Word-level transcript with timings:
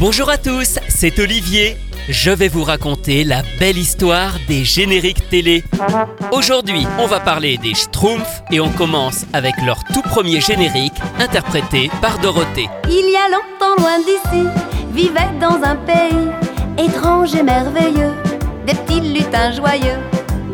Bonjour 0.00 0.30
à 0.30 0.38
tous, 0.38 0.78
c'est 0.88 1.18
Olivier. 1.18 1.76
Je 2.08 2.30
vais 2.30 2.48
vous 2.48 2.64
raconter 2.64 3.22
la 3.22 3.42
belle 3.58 3.76
histoire 3.76 4.32
des 4.48 4.64
génériques 4.64 5.28
télé. 5.28 5.62
Aujourd'hui, 6.32 6.86
on 6.98 7.06
va 7.06 7.20
parler 7.20 7.58
des 7.58 7.74
Schtroumpfs 7.74 8.42
et 8.50 8.60
on 8.60 8.70
commence 8.70 9.26
avec 9.34 9.52
leur 9.62 9.84
tout 9.92 10.00
premier 10.00 10.40
générique 10.40 10.94
interprété 11.18 11.90
par 12.00 12.18
Dorothée. 12.18 12.70
Il 12.88 13.12
y 13.12 13.16
a 13.16 13.28
longtemps 13.28 13.76
loin 13.76 13.98
d'ici, 13.98 14.46
vivait 14.94 15.28
dans 15.38 15.62
un 15.62 15.76
pays 15.76 16.30
étrange 16.78 17.34
et 17.34 17.42
merveilleux, 17.42 18.14
des 18.66 18.72
petits 18.72 19.02
lutins 19.02 19.52
joyeux. 19.52 19.98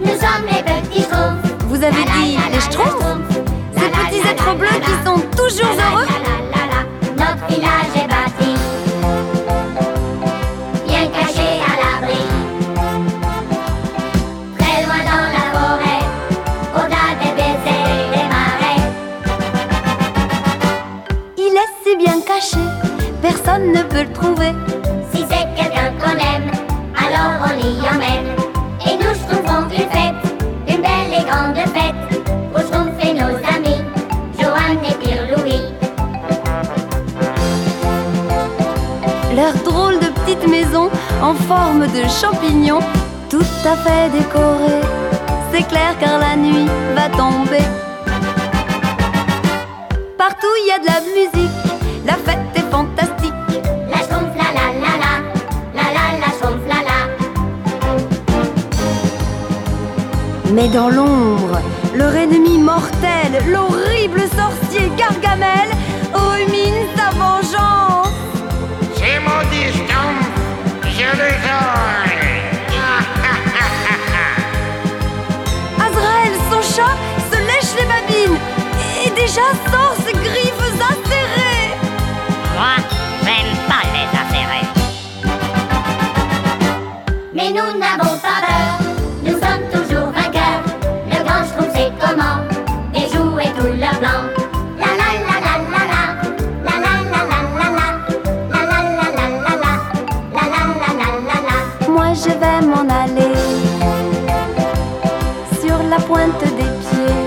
Nous 0.05 0.11
sommes 0.11 0.47
les 0.51 0.65
petits 0.65 1.03
Schtroumpfs. 1.03 1.55
Vous 1.69 1.77
avez 1.85 2.03
dit 2.03 2.37
les 2.53 2.61
Schtroumpfs 2.61 3.39
Ces 3.77 3.91
petits 3.91 4.29
êtres 4.29 4.57
bleus 4.57 4.81
qui 4.85 5.07
sont 5.07 5.21
toujours 5.37 5.71
heureux 5.71 6.07
Notre 7.17 7.47
village 7.47 7.95
est 7.95 8.09
bâti, 8.09 8.26
peut 23.97 24.03
le 24.03 24.13
trouver. 24.13 24.53
Si 25.13 25.25
c'est 25.29 25.47
quelqu'un 25.57 25.91
qu'on 25.99 26.17
aime, 26.33 26.51
alors 26.97 27.33
on 27.47 27.53
l'y 27.57 27.79
emmène. 27.89 28.29
Et 28.87 28.97
nous 28.97 29.15
Schtroumpfs 29.15 29.73
une 29.73 29.91
fête, 29.91 30.23
une 30.69 30.83
belle 30.83 31.13
et 31.19 31.25
grande 31.25 31.57
fête. 31.77 32.03
Où 32.55 32.59
Schtroumpfs 32.59 33.05
et 33.05 33.15
nos 33.15 33.37
amis, 33.55 33.83
Johan 34.39 34.77
et 34.89 34.95
Pierre 35.03 35.29
Louis. 35.35 35.63
Leur 39.35 39.55
drôle 39.65 39.99
de 39.99 40.09
petite 40.21 40.47
maison 40.47 40.91
en 41.23 41.35
forme 41.35 41.87
de 41.87 42.03
champignon, 42.21 42.81
tout 43.31 43.53
à 43.65 43.77
fait 43.77 44.11
décorée. 44.11 44.81
C'est 45.53 45.67
clair 45.69 45.95
car 46.01 46.19
la 46.19 46.37
nuit 46.37 46.69
va 46.95 47.09
tomber. 47.17 47.65
Partout 50.19 50.55
il 50.61 50.69
y 50.69 50.73
a 50.73 50.79
de 50.79 50.87
la 50.87 51.01
musique, 51.01 51.51
la 52.05 52.15
fête 52.15 52.39
est 52.57 52.71
fantastique. 52.71 53.16
Mais 60.53 60.69
dans 60.69 60.89
l'ombre, 60.89 61.61
leur 61.95 62.15
ennemi 62.15 62.59
mortel, 62.59 63.31
l'horrible 63.49 64.23
sorcier 64.37 64.91
Gargamel, 64.97 65.69
rumine 66.15 66.87
sa 66.97 67.11
vengeance. 67.11 68.09
Ces 68.95 69.19
maudits 69.19 69.73
schtroumpfs, 69.73 70.31
je 70.85 71.11
les 71.21 71.39
aurai. 71.57 72.43
Azraël, 75.87 76.35
son 76.51 76.63
chat, 76.75 76.97
se 77.31 77.39
lèche 77.51 77.73
les 77.79 77.87
babines 77.87 78.39
et 79.05 79.11
déjà 79.11 79.47
sort 79.71 79.95
ses 80.07 80.13
griffes 80.13 80.71
acérées. 80.91 81.75
Moi, 82.57 82.77
j'aime 83.25 83.55
pas 83.69 83.85
les 83.95 84.09
affaires. 84.19 84.55
Mais 87.35 87.49
nous 87.51 87.71
n'avons 87.79 88.17
pas 88.19 88.41
peur, 88.47 88.66
pointe 106.07 106.41
des 106.41 106.71
pieds. 106.83 107.27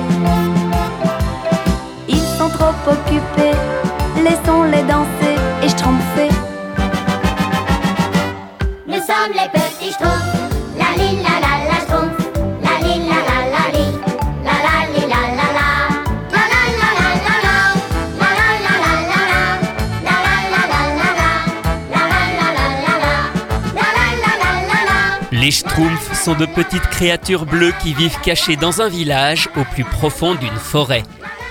Ils 2.08 2.28
sont 2.38 2.50
trop 2.50 2.74
occupés, 2.92 3.49
sont 26.30 26.36
de 26.36 26.46
petites 26.46 26.90
créatures 26.92 27.48
bleues 27.48 27.74
qui 27.82 27.96
vivent 27.96 28.20
cachées 28.22 28.56
dans 28.56 28.82
un 28.82 28.88
village 28.88 29.50
au 29.56 29.64
plus 29.64 29.84
profond 29.84 30.36
d'une 30.36 30.58
forêt. 30.58 31.02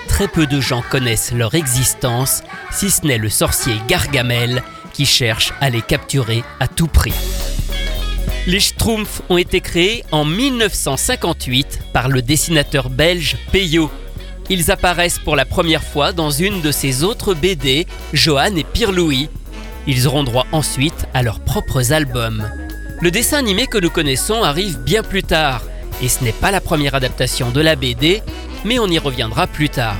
Très 0.07 0.29
peu 0.29 0.47
de 0.47 0.61
gens 0.61 0.81
connaissent 0.89 1.33
leur 1.33 1.53
existence, 1.53 2.43
si 2.71 2.89
ce 2.89 3.05
n'est 3.05 3.17
le 3.17 3.29
sorcier 3.29 3.73
Gargamel 3.89 4.63
qui 4.93 5.05
cherche 5.05 5.51
à 5.59 5.69
les 5.69 5.81
capturer 5.81 6.45
à 6.61 6.69
tout 6.69 6.87
prix. 6.87 7.13
Les 8.47 8.61
Schtroumpfs 8.61 9.21
ont 9.27 9.37
été 9.37 9.59
créés 9.59 10.05
en 10.13 10.23
1958 10.23 11.79
par 11.91 12.07
le 12.07 12.21
dessinateur 12.21 12.89
belge 12.89 13.35
Peyo. 13.51 13.91
Ils 14.49 14.71
apparaissent 14.71 15.19
pour 15.19 15.35
la 15.35 15.43
première 15.43 15.83
fois 15.83 16.13
dans 16.13 16.31
une 16.31 16.61
de 16.61 16.71
ses 16.71 17.03
autres 17.03 17.33
BD, 17.33 17.85
Johan 18.13 18.55
et 18.55 18.63
Pierre 18.63 18.93
Louis. 18.93 19.29
Ils 19.87 20.07
auront 20.07 20.23
droit 20.23 20.45
ensuite 20.53 21.05
à 21.13 21.21
leurs 21.21 21.41
propres 21.41 21.91
albums. 21.91 22.49
Le 23.01 23.11
dessin 23.11 23.37
animé 23.37 23.65
que 23.65 23.77
nous 23.77 23.89
connaissons 23.89 24.43
arrive 24.43 24.77
bien 24.79 25.03
plus 25.03 25.23
tard, 25.23 25.63
et 26.01 26.09
ce 26.09 26.21
n'est 26.21 26.33
pas 26.33 26.51
la 26.51 26.59
première 26.59 26.95
adaptation 26.95 27.49
de 27.49 27.61
la 27.61 27.77
BD, 27.77 28.21
mais 28.65 28.77
on 28.77 28.87
y 28.87 28.99
reviendra 28.99 29.47
plus 29.47 29.69
tard. 29.69 29.95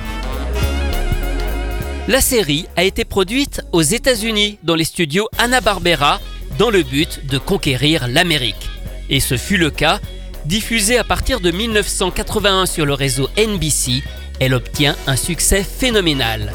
La 2.10 2.20
série 2.20 2.66
a 2.76 2.84
été 2.84 3.06
produite 3.06 3.62
aux 3.72 3.82
États-Unis 3.82 4.60
dans 4.64 4.76
les 4.76 4.84
studios 4.84 5.30
Hanna-Barbera 5.38 6.20
dans 6.58 6.70
le 6.70 6.84
but 6.84 7.26
de 7.26 7.38
conquérir 7.38 8.08
l'Amérique. 8.10 8.70
Et 9.10 9.22
ce 9.22 9.38
fut 9.38 9.58
le 9.58 9.70
cas. 9.70 10.00
Diffusée 10.46 10.98
à 10.98 11.04
partir 11.04 11.40
de 11.40 11.52
1981 11.52 12.66
sur 12.66 12.86
le 12.86 12.94
réseau 12.94 13.30
NBC, 13.38 14.04
elle 14.40 14.54
obtient 14.54 14.96
un 15.08 15.16
succès 15.16 15.64
phénoménal. 15.64 16.54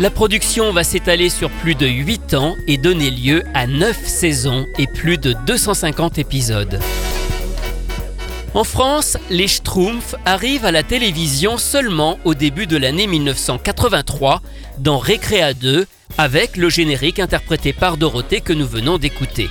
La 0.00 0.10
production 0.10 0.72
va 0.72 0.82
s'étaler 0.82 1.28
sur 1.28 1.50
plus 1.50 1.76
de 1.76 1.86
8 1.86 2.34
ans 2.34 2.56
et 2.66 2.78
donner 2.78 3.12
lieu 3.12 3.44
à 3.54 3.68
9 3.68 3.96
saisons 4.04 4.66
et 4.76 4.88
plus 4.88 5.18
de 5.18 5.36
250 5.46 6.18
épisodes. 6.18 6.80
En 8.54 8.64
France, 8.64 9.16
les 9.30 9.46
Schtroumpfs 9.46 10.16
arrivent 10.24 10.64
à 10.64 10.72
la 10.72 10.82
télévision 10.82 11.58
seulement 11.58 12.18
au 12.24 12.34
début 12.34 12.66
de 12.66 12.76
l'année 12.76 13.06
1983 13.06 14.42
dans 14.78 14.98
Récréa 14.98 15.54
2 15.54 15.86
avec 16.18 16.56
le 16.56 16.68
générique 16.68 17.20
interprété 17.20 17.72
par 17.72 17.96
Dorothée 17.96 18.40
que 18.40 18.52
nous 18.52 18.66
venons 18.66 18.98
d'écouter. 18.98 19.48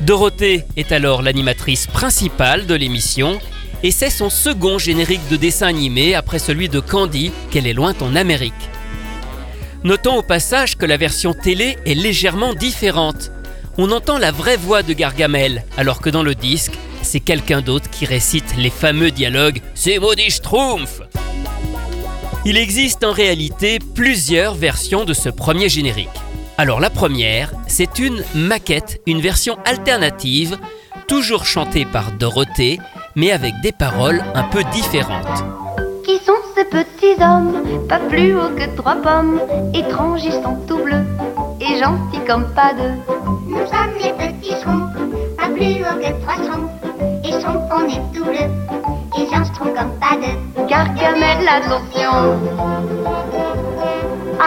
Dorothée 0.00 0.64
est 0.76 0.92
alors 0.92 1.22
l'animatrice 1.22 1.88
principale 1.88 2.66
de 2.66 2.74
l'émission 2.74 3.40
et 3.82 3.90
c'est 3.90 4.10
son 4.10 4.30
second 4.30 4.78
générique 4.78 5.28
de 5.28 5.36
dessin 5.36 5.66
animé 5.66 6.14
après 6.14 6.38
celui 6.38 6.68
de 6.68 6.78
Candy, 6.78 7.32
Quelle 7.50 7.66
est 7.66 7.72
loin 7.72 7.94
ton 7.94 8.14
Amérique. 8.14 8.54
Notons 9.84 10.16
au 10.16 10.22
passage 10.22 10.78
que 10.78 10.86
la 10.86 10.96
version 10.96 11.34
télé 11.34 11.76
est 11.84 11.92
légèrement 11.92 12.54
différente. 12.54 13.30
On 13.76 13.90
entend 13.90 14.16
la 14.16 14.32
vraie 14.32 14.56
voix 14.56 14.82
de 14.82 14.94
Gargamel, 14.94 15.62
alors 15.76 16.00
que 16.00 16.08
dans 16.08 16.22
le 16.22 16.34
disque, 16.34 16.72
c'est 17.02 17.20
quelqu'un 17.20 17.60
d'autre 17.60 17.90
qui 17.90 18.06
récite 18.06 18.56
les 18.56 18.70
fameux 18.70 19.10
dialogues 19.10 19.60
C'est 19.74 19.98
maudit 19.98 20.30
Schtroumpf 20.30 21.02
Il 22.46 22.56
existe 22.56 23.04
en 23.04 23.12
réalité 23.12 23.78
plusieurs 23.94 24.54
versions 24.54 25.04
de 25.04 25.12
ce 25.12 25.28
premier 25.28 25.68
générique. 25.68 26.08
Alors 26.56 26.80
la 26.80 26.88
première, 26.88 27.52
c'est 27.66 27.98
une 27.98 28.24
maquette, 28.34 29.02
une 29.06 29.20
version 29.20 29.58
alternative, 29.66 30.56
toujours 31.08 31.44
chantée 31.44 31.84
par 31.84 32.12
Dorothée, 32.12 32.78
mais 33.16 33.32
avec 33.32 33.52
des 33.62 33.72
paroles 33.72 34.24
un 34.34 34.44
peu 34.44 34.64
différentes. 34.72 35.44
Petits 36.74 37.22
hommes, 37.22 37.86
pas 37.88 38.00
plus 38.10 38.34
hauts 38.34 38.54
que 38.56 38.66
trois 38.76 38.96
pommes, 38.96 39.40
étranges 39.72 40.24
ils 40.24 40.32
sont 40.42 40.56
tout 40.66 40.78
bleus 40.78 41.06
et 41.60 41.78
gentils 41.78 42.24
comme 42.26 42.46
pas 42.56 42.72
deux. 42.74 42.96
Nous 43.46 43.64
sommes 43.72 43.94
les 44.02 44.12
petits 44.12 44.56
Schtroumpfs, 44.56 44.98
pas 45.38 45.50
plus 45.54 45.76
haut 45.84 45.98
que 46.02 46.10
trois 46.22 46.38
Schtroumpfs. 46.42 46.72
Et 47.24 47.32
Schtroumpf 47.32 47.70
on 47.78 47.84
est 47.94 48.04
tout 48.12 48.24
bleu, 48.24 48.46
et 49.18 49.26
Schtroumpf 49.26 49.74
comme 49.78 49.94
pas 50.02 50.16
deux. 50.22 50.66
Gargamel, 50.66 51.48
attention 51.58 52.14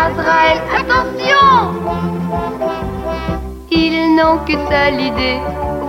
Azraël, 0.06 0.60
attention 0.80 1.48
Ils 3.72 4.16
n'ont 4.18 4.40
qu'une 4.46 4.68
seule 4.70 5.00
idée, 5.00 5.40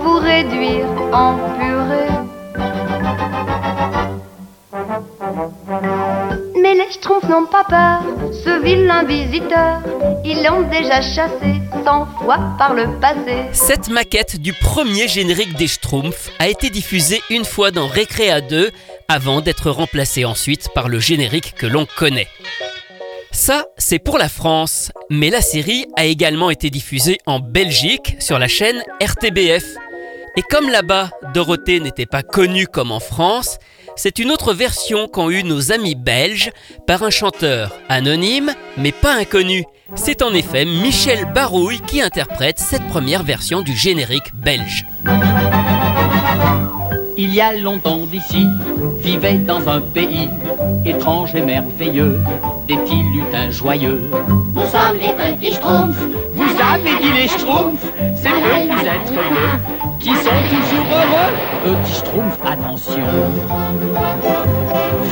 vous 0.03 0.19
réduire 0.19 0.87
en 1.11 1.35
purée. 1.57 2.08
Schtroumpfs 6.91 7.29
n'ont 7.29 7.45
pas 7.45 7.63
peur, 7.65 8.01
ce 8.33 8.63
vilain 8.63 9.03
visiteur, 9.03 9.79
Ils 10.25 10.43
l'ont 10.43 10.67
déjà 10.69 11.01
chassé 11.01 11.61
cent 11.85 12.07
fois 12.19 12.39
par 12.57 12.73
le 12.73 12.99
passé. 12.99 13.45
Cette 13.51 13.89
maquette 13.89 14.39
du 14.39 14.53
premier 14.53 15.07
générique 15.07 15.55
des 15.55 15.67
Schtroumpfs 15.67 16.31
a 16.39 16.47
été 16.47 16.71
diffusée 16.71 17.21
une 17.29 17.45
fois 17.45 17.69
dans 17.69 17.87
Récréa 17.87 18.41
2 18.41 18.71
avant 19.07 19.41
d'être 19.41 19.69
remplacée 19.69 20.25
ensuite 20.25 20.69
par 20.73 20.89
le 20.89 20.99
générique 20.99 21.53
que 21.55 21.67
l'on 21.67 21.85
connaît. 21.97 22.27
Ça, 23.31 23.65
c'est 23.77 23.99
pour 23.99 24.17
la 24.17 24.29
France, 24.29 24.91
mais 25.11 25.29
la 25.29 25.41
série 25.41 25.85
a 25.95 26.05
également 26.05 26.49
été 26.49 26.71
diffusée 26.71 27.19
en 27.27 27.39
Belgique 27.39 28.15
sur 28.19 28.39
la 28.39 28.47
chaîne 28.47 28.83
RTBF. 28.99 29.63
Et 30.35 30.41
comme 30.49 30.69
là-bas, 30.69 31.11
Dorothée 31.35 31.79
n'était 31.79 32.07
pas 32.07 32.23
connue 32.23 32.65
comme 32.65 32.91
en 32.91 32.99
France, 32.99 33.59
c'est 34.01 34.17
une 34.17 34.31
autre 34.31 34.53
version 34.53 35.09
qu'ont 35.09 35.29
eu 35.29 35.43
nos 35.43 35.73
amis 35.73 35.95
belges 35.95 36.51
par 36.87 37.03
un 37.03 37.09
chanteur 37.09 37.75
anonyme 37.89 38.53
mais 38.77 38.93
pas 38.93 39.13
inconnu. 39.13 39.65
C'est 39.95 40.21
en 40.21 40.33
effet 40.33 40.63
Michel 40.63 41.25
Barouille 41.33 41.81
qui 41.81 42.01
interprète 42.01 42.59
cette 42.59 42.87
première 42.87 43.23
version 43.23 43.61
du 43.61 43.75
générique 43.75 44.33
belge. 44.33 44.85
Il 47.17 47.35
y 47.35 47.41
a 47.41 47.51
longtemps 47.51 48.05
d'ici, 48.05 48.47
vivait 49.01 49.39
dans 49.39 49.67
un 49.67 49.81
pays 49.81 50.29
étrange 50.85 51.35
et 51.35 51.41
merveilleux, 51.41 52.21
des 52.69 52.77
petits 52.77 53.03
lutins 53.13 53.51
joyeux. 53.51 54.09
Nous 54.55 54.61
sommes 54.61 54.97
les 55.01 55.11
petits 55.11 55.55
schtroumpfs. 55.55 55.99
Vous 56.33 56.43
avez 56.43 57.03
dit 57.03 57.11
les 57.17 57.27
schtroumpfs, 57.27 57.85
c'est 58.15 58.29
peu 58.29 58.73
vous 58.73 58.79
êtes 58.79 59.11
heureux, 59.11 59.59
qui 59.99 60.15
sont 60.15 60.41
toujours 60.49 60.85
heureux. 60.91 61.33
Petits 61.63 61.93
schtroumpfs, 61.93 62.39
attention. 62.45 63.07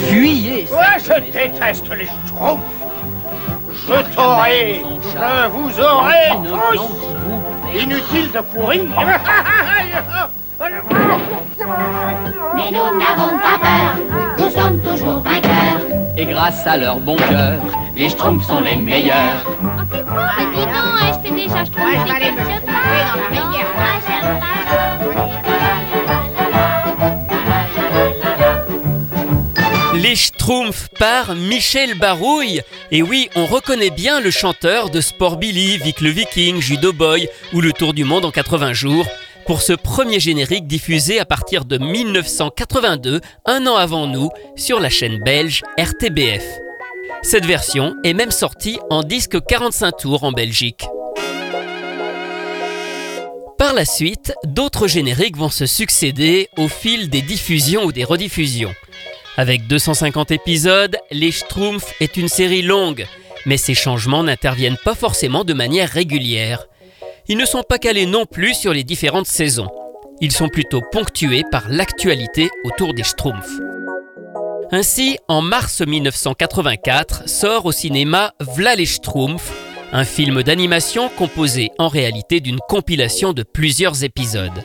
Fuyez. 0.07 0.68
Moi, 0.72 0.98
je 1.00 1.13
déteste 1.31 1.89
les 1.98 2.06
schtroumpfs. 2.06 2.62
Je 3.88 4.16
t'aurai, 4.16 4.84
je 5.13 5.48
vous 5.50 5.80
aurai 5.80 6.31
tous. 6.74 7.80
Inutile 7.80 8.31
de 8.31 8.39
courir. 8.39 8.84
Mais 12.56 12.72
nous 12.72 12.89
n'avons 12.98 13.38
pas 13.38 13.57
peur. 13.62 13.92
Nous 14.39 14.50
sommes 14.50 14.80
toujours 14.81 15.22
vainqueurs. 15.22 15.81
Et 16.18 16.25
grâce 16.25 16.66
à 16.66 16.78
leur 16.78 17.00
bon 17.00 17.16
cœur, 17.16 17.62
les 17.95 18.10
schtroumpfs 18.10 18.48
sont 18.48 18.62
les 18.62 18.75
meilleurs. 18.75 19.45
Mais 19.62 20.45
dis 20.56 20.66
donc, 20.66 20.75
hein, 20.75 21.12
je 21.13 21.19
t'ai 21.30 21.36
déjà 21.36 21.63
Les 29.95 30.16
Schtroumpfs 30.16 30.88
par 31.00 31.36
Michel 31.36 31.98
Barouille. 31.98 32.62
Et 32.92 33.01
oui, 33.01 33.30
on 33.36 33.45
reconnaît 33.45 33.89
bien 33.89 34.22
le 34.22 34.31
chanteur 34.31 34.89
de 34.89 35.01
Sport 35.01 35.38
Billy, 35.38 35.78
Vic 35.78 36.01
le 36.01 36.10
Viking, 36.10 36.62
Judo 36.62 36.94
Boy 36.94 37.28
ou 37.54 37.62
Le 37.62 37.74
Tour 37.74 37.94
du 37.94 38.04
Monde 38.04 38.25
en 38.25 38.31
80 38.31 38.74
jours 38.74 39.07
pour 39.48 39.62
ce 39.62 39.74
premier 39.74 40.19
générique 40.19 40.68
diffusé 40.68 41.19
à 41.19 41.25
partir 41.25 41.63
de 41.63 41.78
1982, 41.78 43.22
un 43.45 43.66
an 43.66 43.75
avant 43.75 44.06
nous, 44.06 44.30
sur 44.57 44.80
la 44.81 44.89
chaîne 44.89 45.19
belge 45.24 45.63
RTBF. 45.80 46.44
Cette 47.24 47.45
version 47.45 47.95
est 48.04 48.13
même 48.13 48.31
sortie 48.31 48.78
en 48.89 49.04
disque 49.04 49.44
45 49.45 49.92
tours 49.98 50.24
en 50.25 50.34
Belgique. 50.34 50.86
Par 53.57 53.74
la 53.74 53.86
suite, 53.86 54.36
d'autres 54.44 54.88
génériques 54.88 55.36
vont 55.36 55.50
se 55.50 55.65
succéder 55.65 56.48
au 56.57 56.68
fil 56.68 57.09
des 57.09 57.24
diffusions 57.24 57.86
ou 57.86 57.92
des 57.92 58.04
rediffusions. 58.04 58.74
Avec 59.36 59.65
250 59.68 60.30
épisodes, 60.31 60.95
Les 61.09 61.31
Schtroumpfs 61.31 61.94
est 62.00 62.18
une 62.18 62.27
série 62.27 62.62
longue, 62.62 63.07
mais 63.48 63.57
ces 63.57 63.74
changements 63.74 64.24
n'interviennent 64.24 64.77
pas 64.86 64.94
forcément 64.94 65.44
de 65.44 65.54
manière 65.54 65.89
régulière. 65.89 66.68
Ils 67.27 67.38
ne 67.38 67.45
sont 67.45 67.63
pas 67.63 67.80
calés 67.80 68.06
non 68.06 68.25
plus 68.25 68.54
sur 68.54 68.74
les 68.74 68.83
différentes 68.83 69.27
saisons. 69.27 69.69
Ils 70.21 70.31
sont 70.31 70.50
plutôt 70.50 70.81
ponctués 70.92 71.44
par 71.51 71.68
l'actualité 71.68 72.50
autour 72.63 72.94
des 72.94 73.03
Schtroumpfs. 73.03 73.60
Ainsi, 74.71 75.18
en 75.27 75.42
mars 75.42 75.81
1984, 75.81 77.27
sort 77.27 77.65
au 77.65 77.71
cinéma 77.71 78.33
V'là 78.39 78.75
les 78.75 78.86
Schtroumpfs, 78.86 79.51
un 79.92 80.04
film 80.04 80.44
d'animation 80.44 81.10
composé 81.10 81.72
en 81.78 81.88
réalité 81.88 82.39
d'une 82.39 82.60
compilation 82.68 83.34
de 83.34 83.44
plusieurs 83.44 84.04
épisodes. 84.04 84.63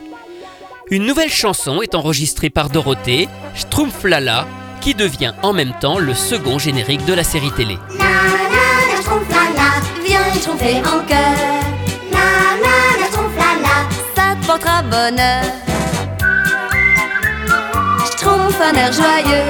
Une 0.89 1.05
nouvelle 1.05 1.29
chanson 1.29 1.81
est 1.81 1.95
enregistrée 1.95 2.49
par 2.49 2.69
Dorothée, 2.69 3.27
Schtroumpflala, 3.55 4.47
qui 4.81 4.93
devient 4.93 5.33
en 5.41 5.53
même 5.53 5.73
temps 5.79 5.97
le 5.97 6.13
second 6.13 6.59
générique 6.59 7.05
de 7.05 7.13
la 7.13 7.23
série 7.23 7.51
télé. 7.51 7.77
Viens 10.05 10.81
cœur. 11.07 11.53
Ça 14.15 14.35
bonheur. 14.83 15.43
Schtroumpf 18.05 18.61
un 18.61 18.73
air 18.73 18.91
joyeux, 18.93 19.49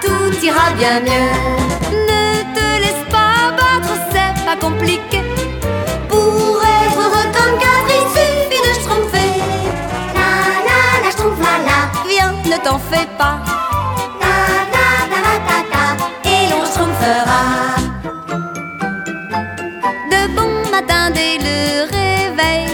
tout 0.00 0.44
ira 0.44 0.70
bien 0.76 1.00
mieux. 1.00 1.71
Pour 4.62 4.70
être 6.62 7.10
comme 7.36 7.54
quatre, 7.58 7.88
il 7.88 8.06
suffit 8.14 8.62
de 8.66 8.72
schtroumpfer. 8.78 9.32
La 10.14 10.30
la 10.68 10.80
la 11.02 11.08
schtroumpf 11.10 11.40
la 11.40 11.54
la, 11.68 11.78
viens, 12.08 12.32
ne 12.44 12.56
t'en 12.62 12.78
fais 12.78 13.08
pas. 13.18 13.36
Ta 14.20 14.34
ta 14.74 14.86
ta 15.10 15.18
ta 15.26 15.34
ta 15.48 15.58
ta, 15.72 15.84
et 16.30 16.42
l'on 16.50 16.64
schtroumpfera. 16.64 17.42
De 20.12 20.20
bon 20.36 20.52
matin 20.70 21.04
dès 21.10 21.34
le 21.38 21.56
réveil, 21.98 22.66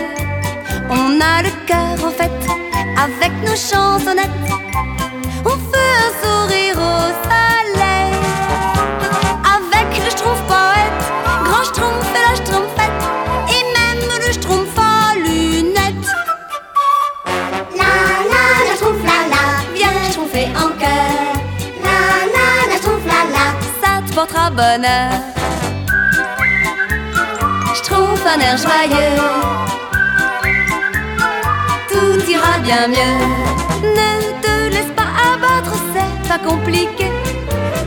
on 0.90 1.06
a 1.20 1.22
le 1.42 1.50
cœur 1.66 1.94
en 2.06 2.10
fête 2.10 2.44
avec 3.02 3.32
nos 3.46 3.56
chansonnettes. 3.56 4.67
Bonheur. 24.58 25.12
Schtroumpf 27.76 28.24
un 28.34 28.40
air 28.46 28.56
joyeux, 28.66 29.16
tout 31.90 32.20
ira 32.34 32.54
bien 32.66 32.84
mieux. 32.94 33.18
Ne 33.98 34.10
te 34.44 34.54
laisse 34.74 34.92
pas 35.00 35.10
abattre, 35.32 35.74
c'est 35.92 36.14
pas 36.28 36.40
compliqué. 36.50 37.08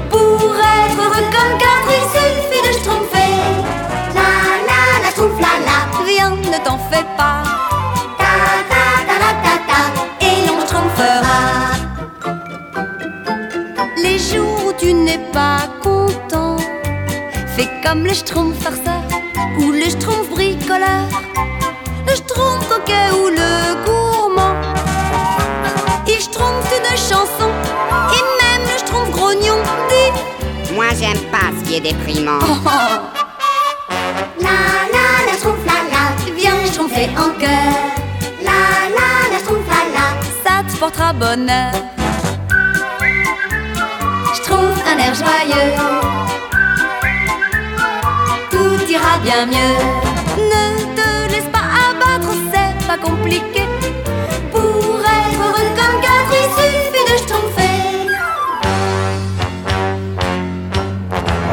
Pour 0.09 0.55
être 0.77 0.97
heureux 1.03 1.27
comme 1.35 1.55
quatre, 1.63 1.91
il 1.99 2.05
suffit 2.15 2.63
de 2.67 2.71
schtroumpfer. 2.77 3.35
La 4.17 4.31
la 4.69 4.81
la 5.03 5.09
schtroumpf 5.11 5.39
la 5.45 5.55
la, 5.67 5.77
viens, 6.09 6.35
ne 6.53 6.59
t'en 6.65 6.79
fais 6.89 7.07
pas. 7.19 7.39
Ta 8.21 8.33
ta 8.71 8.85
ta 9.07 9.15
ta 9.23 9.31
ta 9.45 9.55
ta, 9.69 9.81
et 10.27 10.37
l'on 10.47 10.57
schtroumpfera. 10.61 11.41
Les 14.05 14.17
jours 14.29 14.59
où 14.67 14.71
tu 14.81 14.89
n'es 14.93 15.21
pas 15.33 15.61
comme 17.91 18.05
le 18.05 18.13
schtroumpf 18.13 18.57
farceur 18.63 19.03
ou 19.59 19.71
le 19.73 19.83
schtroumpf 19.89 20.29
bricoleur, 20.29 21.07
le 22.07 22.15
schtroumpf 22.15 22.69
coquet 22.69 23.09
ou 23.11 23.27
le 23.27 23.85
gourmand. 23.85 24.55
Il 26.07 26.21
schtroumpf 26.21 26.71
une 26.71 26.95
chanson 26.95 27.49
et 28.15 28.23
même 28.41 28.63
le 28.71 28.77
schtroumpf 28.77 29.11
grognon 29.11 29.57
dit 29.89 30.73
Moi, 30.73 30.85
j'aime 30.97 31.21
pas 31.31 31.49
ce 31.57 31.67
qui 31.67 31.75
est 31.75 31.81
déprimant. 31.81 32.39
La 34.39 34.61
la 34.95 35.07
la 35.27 35.33
schtroumpf 35.33 35.65
la 35.65 35.79
la, 35.91 36.33
viens 36.33 36.65
schtroumpfer 36.67 37.09
en 37.17 37.37
cœur. 37.41 37.73
La 38.41 38.61
la 38.97 39.33
la 39.33 39.39
schtroumpf 39.39 39.67
la 39.67 39.81
la, 39.97 40.07
ça 40.45 40.63
te 40.63 40.77
portera 40.79 41.11
bonheur. 41.11 41.73
Schtroumpf 44.33 44.81
un 44.87 44.97
air 44.97 45.13
joyeux, 45.13 46.40
ira 49.11 49.19
bien 49.19 49.45
mieux. 49.45 49.77
Ne 50.37 50.95
te 50.95 51.31
laisse 51.31 51.49
pas 51.51 51.67
abattre, 51.89 52.33
c'est 52.51 52.87
pas 52.87 52.97
compliqué. 52.97 53.63
Pour 54.51 54.99
être 54.99 55.39
heureux 55.39 55.71
comme 55.75 56.01
quatre, 56.01 56.33
il 56.41 56.47
suffit 56.57 57.05
de 57.11 57.17
schtroumpfer. 57.17 58.07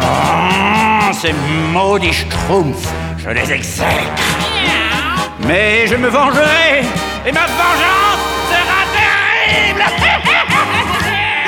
Ah, 0.03 1.11
ces 1.13 1.35
maudits 1.73 2.13
schtroumpfs, 2.13 2.93
je 3.19 3.31
les 3.31 3.53
exècre. 3.53 4.23
Mais 5.41 5.87
je 5.87 5.97
me 5.97 6.09
vengerai, 6.09 6.83
et 7.27 7.33
ma 7.33 7.47
vengeance 7.47 8.25
sera 8.51 8.81
terrible. 8.97 9.85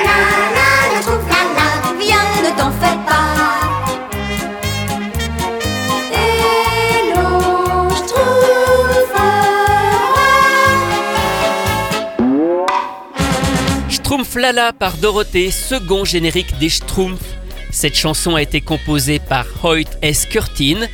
La 0.07 0.15
la 0.31 0.71
la 0.93 1.01
schtroumpf 1.01 1.27
la 1.29 1.41
la, 1.57 1.69
viens 1.99 2.29
ne 2.43 2.49
t'en 2.57 2.71
fais 2.71 2.97
pas. 3.05 3.30
Schtroumpf-Lala 14.31 14.71
par 14.71 14.95
Dorothée, 14.95 15.51
second 15.51 16.05
générique 16.05 16.57
des 16.57 16.69
Schtroumpfs. 16.69 17.35
Cette 17.69 17.97
chanson 17.97 18.35
a 18.35 18.41
été 18.41 18.61
composée 18.61 19.19
par 19.19 19.45
Hoyt 19.61 19.89
S. 20.01 20.25
Curtin, 20.25 20.87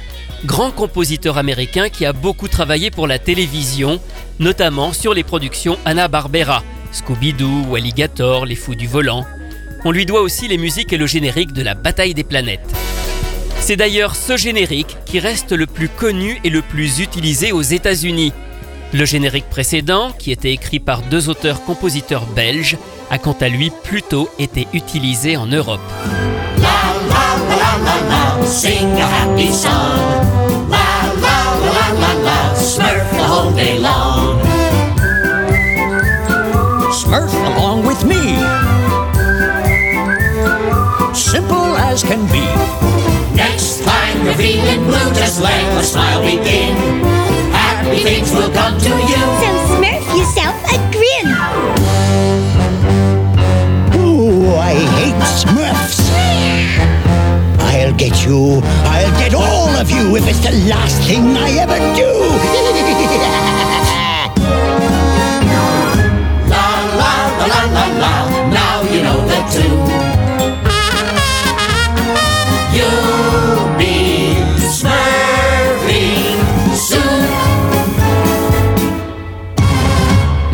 grand 0.46 0.72
compositeur 0.72 1.38
américain 1.38 1.90
qui 1.90 2.08
a 2.08 2.14
beaucoup 2.14 2.48
travaillé 2.48 2.90
pour 2.90 3.06
la 3.06 3.20
télévision, 3.20 4.02
notamment 4.40 4.92
sur 4.92 5.14
les 5.14 5.24
productions 5.24 5.78
Hanna-Barbera, 5.86 6.64
Scooby-Doo 6.92 7.76
Alligator, 7.76 8.48
Les 8.48 8.56
Fous 8.56 8.74
du 8.74 8.88
Volant. 8.88 9.24
On 9.86 9.92
lui 9.92 10.08
doit 10.08 10.22
aussi 10.22 10.48
les 10.48 10.58
musiques 10.58 10.92
et 10.92 10.98
le 10.98 11.06
générique 11.06 11.54
de 11.54 11.62
la 11.62 11.76
Bataille 11.76 12.16
des 12.16 12.24
planètes. 12.24 12.74
C'est 13.60 13.76
d'ailleurs 13.76 14.16
ce 14.16 14.36
générique 14.36 14.98
qui 15.06 15.20
reste 15.20 15.52
le 15.52 15.68
plus 15.68 15.90
connu 15.90 16.40
et 16.44 16.50
le 16.50 16.64
plus 16.64 17.02
utilisé 17.02 17.52
aux 17.52 17.62
États-Unis. 17.62 18.34
Le 18.94 19.06
générique 19.06 19.50
précédent, 19.50 20.12
qui 20.18 20.32
était 20.32 20.54
écrit 20.54 20.80
par 20.80 21.02
deux 21.02 21.30
auteurs-compositeurs 21.30 22.26
belges, 22.26 22.78
a 23.10 23.18
quant 23.18 23.36
à 23.42 23.50
lui 23.50 23.72
plutôt 23.84 24.30
été 24.40 24.68
utilisé 24.74 25.38
en 25.38 25.46
Europe. 25.46 25.82
Smurf 36.92 37.34
along 37.34 37.86
with 37.86 38.04
me. 38.06 38.38
Simple 41.14 41.76
as 41.78 42.04
can 42.04 42.26
be. 42.28 42.44
Next 43.36 43.84
time 43.84 44.26
just 45.14 45.40
smile 45.92 46.22
begin. 46.22 47.17
Happy 48.08 48.24
things 48.24 48.32
will 48.32 48.48
come 48.54 48.80
to 48.80 48.90
you. 48.90 49.20
So 49.42 49.50
smurf 49.68 50.00
yourself 50.16 50.56
a 50.72 50.80
grin. 50.96 51.28
Ooh, 54.00 54.56
I 54.56 54.80
hate 54.96 55.20
Smurfs. 55.42 56.00
I'll 57.60 57.92
get 57.96 58.24
you. 58.26 58.62
I'll 58.86 59.12
get 59.20 59.34
all 59.34 59.76
of 59.76 59.92
you 59.92 60.16
if 60.16 60.26
it's 60.26 60.40
the 60.40 60.54
last 60.70 61.02
thing 61.06 61.36
I 61.36 61.58
ever 61.60 61.78
do. 62.00 62.08
La 66.48 66.68
la 67.00 67.14
la 67.40 67.46
la 67.52 67.62
la 67.76 67.86
la. 68.04 68.14
Now 68.52 68.78
you 68.84 69.00
know 69.04 69.20
the 69.28 69.40
tune. 69.52 69.87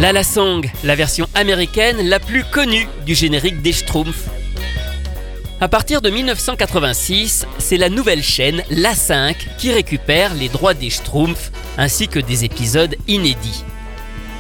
La 0.04 0.12
La 0.12 0.26
Song, 0.26 0.70
la 0.84 0.96
version 0.96 1.30
américaine 1.34 2.10
la 2.10 2.20
plus 2.20 2.44
connue 2.44 2.90
du 3.06 3.16
générique 3.16 3.62
des 3.62 3.72
Schtroumpfs. 3.72 4.28
À 5.62 5.70
partir 5.70 6.02
de 6.02 6.10
1986, 6.10 7.46
c'est 7.58 7.78
la 7.78 7.88
nouvelle 7.88 8.22
chaîne 8.22 8.64
La 8.70 8.96
5 8.96 9.38
qui 9.58 9.72
récupère 9.72 10.34
les 10.34 10.50
droits 10.50 10.74
des 10.74 10.90
Schtroumpfs 10.90 11.54
ainsi 11.78 12.10
que 12.10 12.20
des 12.20 12.44
épisodes 12.44 12.98
inédits. 13.08 13.64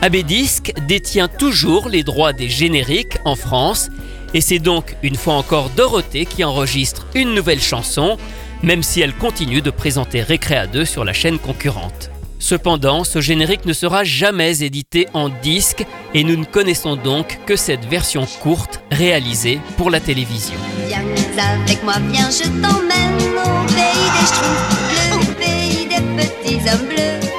AB 0.01 0.17
Disc 0.17 0.73
détient 0.85 1.29
toujours 1.29 1.87
les 1.87 2.03
droits 2.03 2.33
des 2.33 2.49
génériques 2.49 3.19
en 3.23 3.37
France 3.37 3.87
et 4.33 4.41
c'est 4.41 4.59
donc 4.59 4.97
une 5.01 5.15
fois 5.15 5.35
encore 5.35 5.69
Dorothée 5.69 6.25
qui 6.25 6.43
enregistre 6.43 7.07
une 7.15 7.33
nouvelle 7.33 7.61
chanson, 7.61 8.17
même 8.63 8.83
si 8.83 8.99
elle 8.99 9.15
continue 9.15 9.61
de 9.61 9.71
présenter 9.71 10.23
Récréa 10.23 10.67
2 10.67 10.83
sur 10.83 11.05
la 11.05 11.13
chaîne 11.13 11.39
concurrente. 11.39 12.12
Cependant, 12.43 13.05
ce 13.05 13.21
générique 13.21 13.63
ne 13.63 13.71
sera 13.71 14.03
jamais 14.03 14.63
édité 14.63 15.07
en 15.13 15.29
disque 15.29 15.85
et 16.13 16.25
nous 16.25 16.35
ne 16.35 16.43
connaissons 16.43 16.97
donc 16.97 17.39
que 17.45 17.55
cette 17.55 17.85
version 17.85 18.25
courte 18.41 18.81
réalisée 18.91 19.61
pour 19.77 19.89
la 19.89 20.01
télévision. 20.01 20.59
Viens 20.89 21.05
avec 21.37 21.81
moi, 21.85 21.93
viens, 22.11 22.29
je 22.29 22.43
t'emmène 22.43 23.15
au 23.45 23.65
pays 23.67 24.09
des 24.11 24.25
schtroumpfs, 24.27 24.75
le 25.09 25.33
pays 25.35 25.87
des 25.87 26.21
petits 26.21 26.69
hommes 26.69 26.85
bleus. 26.89 27.32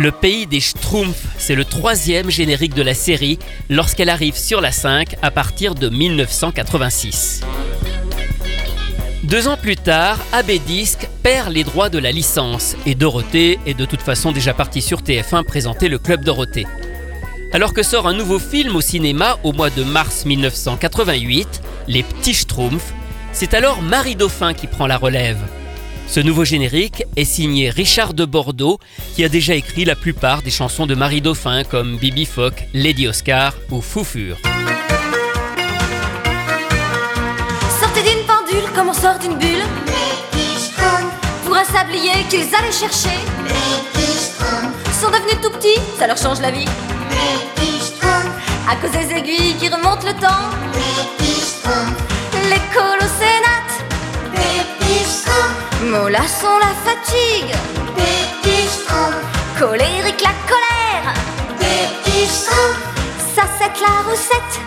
Le 0.00 0.12
pays 0.12 0.46
des 0.46 0.60
Schtroumpfs, 0.60 1.26
c'est 1.36 1.54
le 1.54 1.66
troisième 1.66 2.30
générique 2.30 2.72
de 2.72 2.80
la 2.80 2.94
série 2.94 3.38
lorsqu'elle 3.68 4.08
arrive 4.08 4.34
sur 4.34 4.62
la 4.62 4.72
5 4.72 5.16
à 5.20 5.30
partir 5.30 5.74
de 5.74 5.90
1986. 5.90 7.42
Deux 9.24 9.46
ans 9.46 9.58
plus 9.58 9.76
tard, 9.76 10.18
AB 10.32 10.52
Disc 10.66 11.06
perd 11.22 11.52
les 11.52 11.64
droits 11.64 11.90
de 11.90 11.98
la 11.98 12.12
licence 12.12 12.76
et 12.86 12.94
Dorothée 12.94 13.58
est 13.66 13.74
de 13.74 13.84
toute 13.84 14.00
façon 14.00 14.32
déjà 14.32 14.54
partie 14.54 14.80
sur 14.80 15.02
TF1 15.02 15.44
présenter 15.44 15.90
le 15.90 15.98
Club 15.98 16.24
Dorothée. 16.24 16.66
Alors 17.52 17.74
que 17.74 17.82
sort 17.82 18.08
un 18.08 18.14
nouveau 18.14 18.38
film 18.38 18.76
au 18.76 18.80
cinéma 18.80 19.36
au 19.44 19.52
mois 19.52 19.68
de 19.68 19.84
mars 19.84 20.24
1988, 20.24 21.60
Les 21.88 22.04
Petits 22.04 22.32
Schtroumpfs, 22.32 22.94
c'est 23.32 23.52
alors 23.52 23.82
Marie 23.82 24.16
Dauphin 24.16 24.54
qui 24.54 24.66
prend 24.66 24.86
la 24.86 24.96
relève. 24.96 25.36
Ce 26.10 26.18
nouveau 26.18 26.44
générique 26.44 27.04
est 27.14 27.24
signé 27.24 27.70
Richard 27.70 28.14
de 28.14 28.24
Bordeaux, 28.24 28.80
qui 29.14 29.22
a 29.22 29.28
déjà 29.28 29.54
écrit 29.54 29.84
la 29.84 29.94
plupart 29.94 30.42
des 30.42 30.50
chansons 30.50 30.88
de 30.88 30.96
Marie 30.96 31.20
Dauphin 31.20 31.62
comme 31.62 31.98
Bibi 31.98 32.24
Fock, 32.24 32.64
Lady 32.74 33.06
Oscar 33.06 33.54
ou 33.70 33.80
Foufure. 33.80 34.36
Sortez 37.80 38.02
d'une 38.02 38.26
pendule 38.26 38.68
comme 38.74 38.88
on 38.88 38.92
sort 38.92 39.20
d'une 39.20 39.38
bulle. 39.38 39.62
Pour 41.44 41.54
un 41.54 41.64
sablier 41.64 42.24
qu'ils 42.28 42.52
allaient 42.56 42.72
chercher. 42.72 43.16
Sont 45.00 45.10
devenus 45.10 45.40
tout 45.40 45.50
petits, 45.50 45.80
ça 45.96 46.08
leur 46.08 46.16
change 46.16 46.40
la 46.40 46.50
vie. 46.50 46.66
À 48.68 48.74
cause 48.74 48.90
des 48.90 49.14
aiguilles 49.14 49.54
qui 49.60 49.68
remontent 49.68 50.04
le 50.04 50.14
temps. 50.14 50.50
Les 52.50 52.60
colocénates. 52.74 53.49
Mollasson 55.82 56.58
la 56.58 56.74
fatigue. 56.84 57.54
Colérique 59.58 60.20
la 60.20 60.34
colère. 60.46 61.14
Ça 63.34 63.44
c'est 63.58 63.80
la 63.80 64.10
recette. 64.10 64.60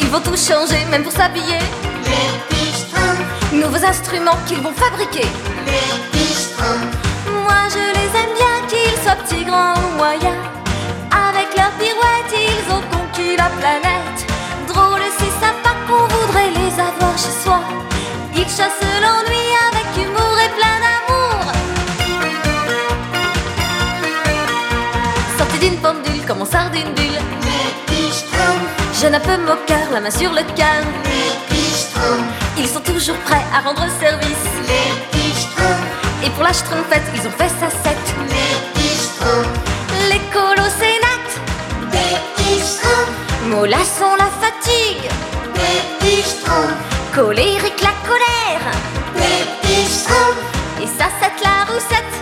Ils 0.00 0.08
vont 0.08 0.20
tout 0.20 0.36
changer, 0.36 0.84
même 0.90 1.02
pour 1.02 1.12
s'habiller. 1.12 1.58
Nouveaux 3.52 3.84
instruments 3.84 4.38
qu'ils 4.46 4.60
vont 4.60 4.72
fabriquer. 4.72 5.26
Moi 7.42 7.60
je 7.70 7.78
les 7.78 8.10
aime 8.20 8.34
bien, 8.36 8.68
qu'ils 8.68 9.02
soient 9.02 9.16
petits, 9.16 9.44
grands 9.44 9.74
ou 9.76 9.96
moyens. 9.96 10.36
Avec 11.10 11.56
leur 11.56 11.70
pirouette, 11.78 12.32
ils 12.34 12.72
ont 12.72 12.82
conquis 12.92 13.36
la 13.36 13.48
planète. 13.60 14.26
Drôle 14.68 15.00
si 15.18 15.26
sympa 15.40 15.74
qu'on 15.88 16.06
voudrait 16.14 16.50
les 16.50 16.74
avoir 16.80 17.16
chez 17.16 17.34
soi. 17.42 17.60
Ils 18.42 18.48
chassent 18.48 18.86
l'ennui 19.02 19.46
avec 19.68 19.86
humour 20.02 20.34
et 20.44 20.50
plein 20.58 20.76
d'amour. 20.84 21.52
Sortez 25.36 25.58
d'une 25.58 25.76
pendule 25.76 26.24
comme 26.26 26.40
on 26.40 26.46
sort 26.46 26.70
d'une 26.72 26.94
bulle. 26.94 27.20
Jeune 28.98 29.14
un 29.14 29.20
peu 29.20 29.36
moqueur, 29.36 29.90
la 29.92 30.00
main 30.00 30.10
sur 30.10 30.32
le 30.32 30.42
cœur. 30.56 30.82
Ils 32.56 32.66
sont 32.66 32.80
toujours 32.80 33.16
prêts 33.26 33.44
à 33.54 33.60
rendre 33.60 33.86
service. 34.00 34.46
Et 36.24 36.30
pour 36.30 36.44
la 36.44 36.54
schtroumpfette, 36.54 37.02
ils 37.14 37.26
ont 37.26 37.32
fait 37.32 37.50
sa 37.60 37.68
set. 37.68 37.98
Les 40.08 40.20
colocénates. 40.32 41.34
Mollasson 43.50 44.16
la 44.18 44.30
fatigue. 44.40 45.10
Colérique 47.14 47.82
la 47.82 47.94
colère. 48.08 48.64
Et 50.80 50.86
ça, 50.86 51.06
c'est 51.20 51.44
la 51.44 51.64
roussette. 51.72 52.14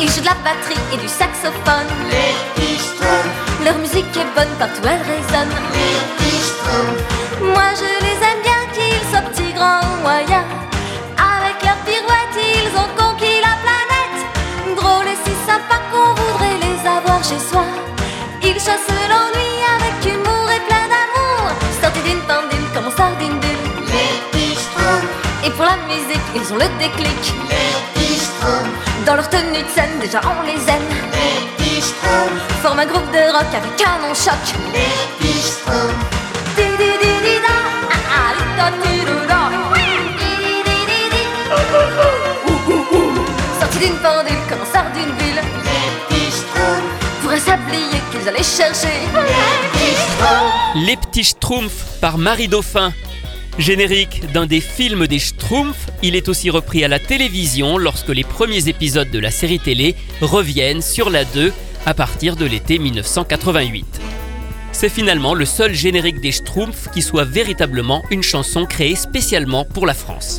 Ils 0.00 0.08
jouent 0.08 0.20
de 0.20 0.26
la 0.26 0.34
batterie 0.44 0.80
et 0.92 0.96
du 0.96 1.08
saxophone. 1.08 1.88
Leur 3.64 3.76
musique 3.78 4.16
est 4.16 4.34
bonne, 4.34 4.54
partout 4.58 4.82
elle 4.84 5.02
résonne. 5.02 5.54
Les 5.72 5.98
petits. 6.16 6.52
Moi 7.42 7.68
je 7.80 7.90
les 8.04 8.18
aime 8.28 8.42
bien, 8.44 8.60
qu'ils 8.72 9.04
soient 9.10 9.26
petits, 9.30 9.52
grands 9.52 9.80
ou 9.82 10.02
moyens. 10.02 10.46
Avec 11.18 11.56
leurs 11.64 11.82
pirouettes, 11.84 12.38
ils 12.38 12.72
ont 12.78 12.90
conquis 12.96 13.40
la 13.40 13.54
planète. 13.64 14.20
Drôle 14.76 15.08
et 15.08 15.18
si 15.24 15.34
sympa 15.46 15.76
qu'on 15.90 16.14
voudrait 16.14 16.58
les 16.62 16.88
avoir 16.88 17.20
chez 17.24 17.40
soi. 17.50 17.64
Ils 18.42 18.60
chassent 18.60 18.94
l'ennui 19.10 19.47
bulle. 22.90 23.40
Les. 23.86 25.46
Et 25.46 25.50
pour 25.50 25.64
la 25.64 25.76
musique, 25.86 26.20
ils 26.34 26.52
ont 26.52 26.56
le 26.56 26.68
déclic. 26.78 27.32
Les. 27.48 27.56
Dans 29.06 29.14
leur 29.14 29.28
tenue 29.28 29.62
de 29.62 29.68
scène, 29.68 29.98
déjà 30.00 30.20
on 30.24 30.42
les 30.46 30.60
aime. 30.68 30.88
Les. 31.12 31.80
Forment 32.62 32.80
un 32.80 32.86
groupe 32.86 33.10
de 33.12 33.32
rock 33.32 33.46
avec 33.54 33.80
un 33.86 33.98
nom 34.06 34.14
choc. 34.14 34.34
Les 34.72 34.80
petits 35.18 35.40
schtroumpfs. 35.40 36.16
Di 36.56 36.64
di 36.76 36.90
di 37.02 37.12
di 37.24 37.34
da, 37.44 37.56
ah 37.94 38.02
ah, 38.16 38.30
di 38.36 38.42
da 38.58 38.66
di 38.82 39.04
do 39.04 39.16
da. 39.28 39.40
Di 39.74 40.30
di 40.42 40.54
di 40.66 40.78
di 40.90 41.00
di. 41.12 41.22
Ouh, 41.50 41.74
ouh, 42.72 42.94
ouh. 42.94 43.26
Sortis 43.60 43.78
d'une 43.78 43.98
Les 50.74 50.96
petits 50.96 51.24
Schtroumpfs 51.24 51.98
par 52.00 52.18
Marie 52.18 52.48
Dauphin. 52.48 52.92
Générique 53.58 54.30
d'un 54.32 54.44
des 54.44 54.60
films 54.60 55.06
des 55.06 55.18
Schtroumpfs, 55.18 55.86
il 56.02 56.14
est 56.14 56.28
aussi 56.28 56.50
repris 56.50 56.84
à 56.84 56.88
la 56.88 56.98
télévision 56.98 57.78
lorsque 57.78 58.10
les 58.10 58.24
premiers 58.24 58.68
épisodes 58.68 59.10
de 59.10 59.18
la 59.18 59.30
série 59.30 59.60
télé 59.60 59.96
reviennent 60.20 60.82
sur 60.82 61.08
la 61.08 61.24
2 61.24 61.52
à 61.86 61.94
partir 61.94 62.36
de 62.36 62.44
l'été 62.44 62.78
1988. 62.78 63.86
C'est 64.72 64.90
finalement 64.90 65.32
le 65.32 65.46
seul 65.46 65.72
générique 65.72 66.20
des 66.20 66.32
Schtroumpfs 66.32 66.90
qui 66.92 67.00
soit 67.00 67.24
véritablement 67.24 68.04
une 68.10 68.22
chanson 68.22 68.66
créée 68.66 68.96
spécialement 68.96 69.64
pour 69.64 69.86
la 69.86 69.94
France. 69.94 70.38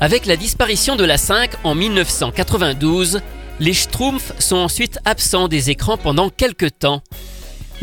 Avec 0.00 0.24
la 0.24 0.36
disparition 0.36 0.96
de 0.96 1.04
la 1.04 1.18
5 1.18 1.50
en 1.64 1.74
1992, 1.74 3.20
les 3.60 3.74
Schtroumpfs 3.74 4.32
sont 4.38 4.56
ensuite 4.56 4.98
absents 5.04 5.46
des 5.46 5.70
écrans 5.70 5.98
pendant 5.98 6.30
quelques 6.30 6.78
temps. 6.78 7.02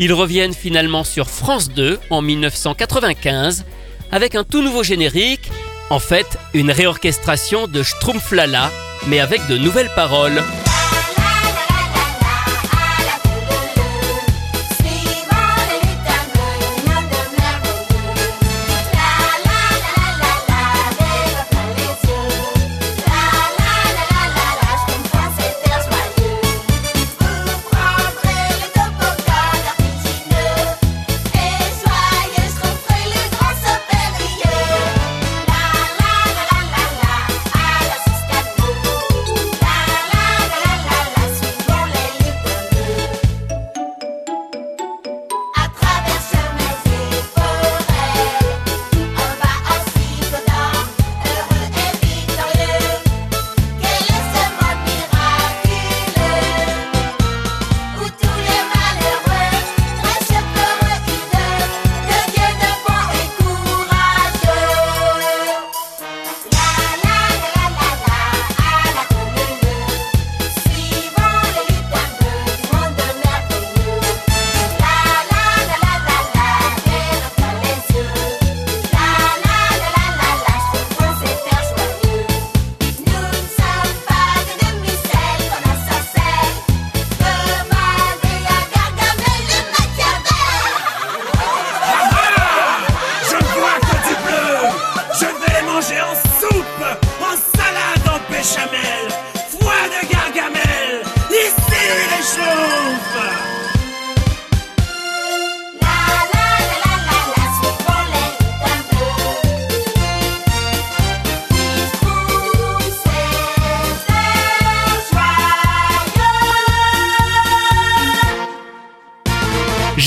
Ils 0.00 0.12
reviennent 0.12 0.52
finalement 0.52 1.04
sur 1.04 1.30
France 1.30 1.70
2 1.70 1.98
en 2.10 2.20
1995 2.20 3.64
avec 4.10 4.34
un 4.34 4.44
tout 4.44 4.62
nouveau 4.62 4.82
générique, 4.82 5.50
en 5.90 6.00
fait 6.00 6.26
une 6.52 6.70
réorchestration 6.70 7.68
de 7.68 7.82
Schtroumpflala, 7.82 8.70
mais 9.06 9.20
avec 9.20 9.46
de 9.46 9.56
nouvelles 9.56 9.90
paroles. 9.94 10.42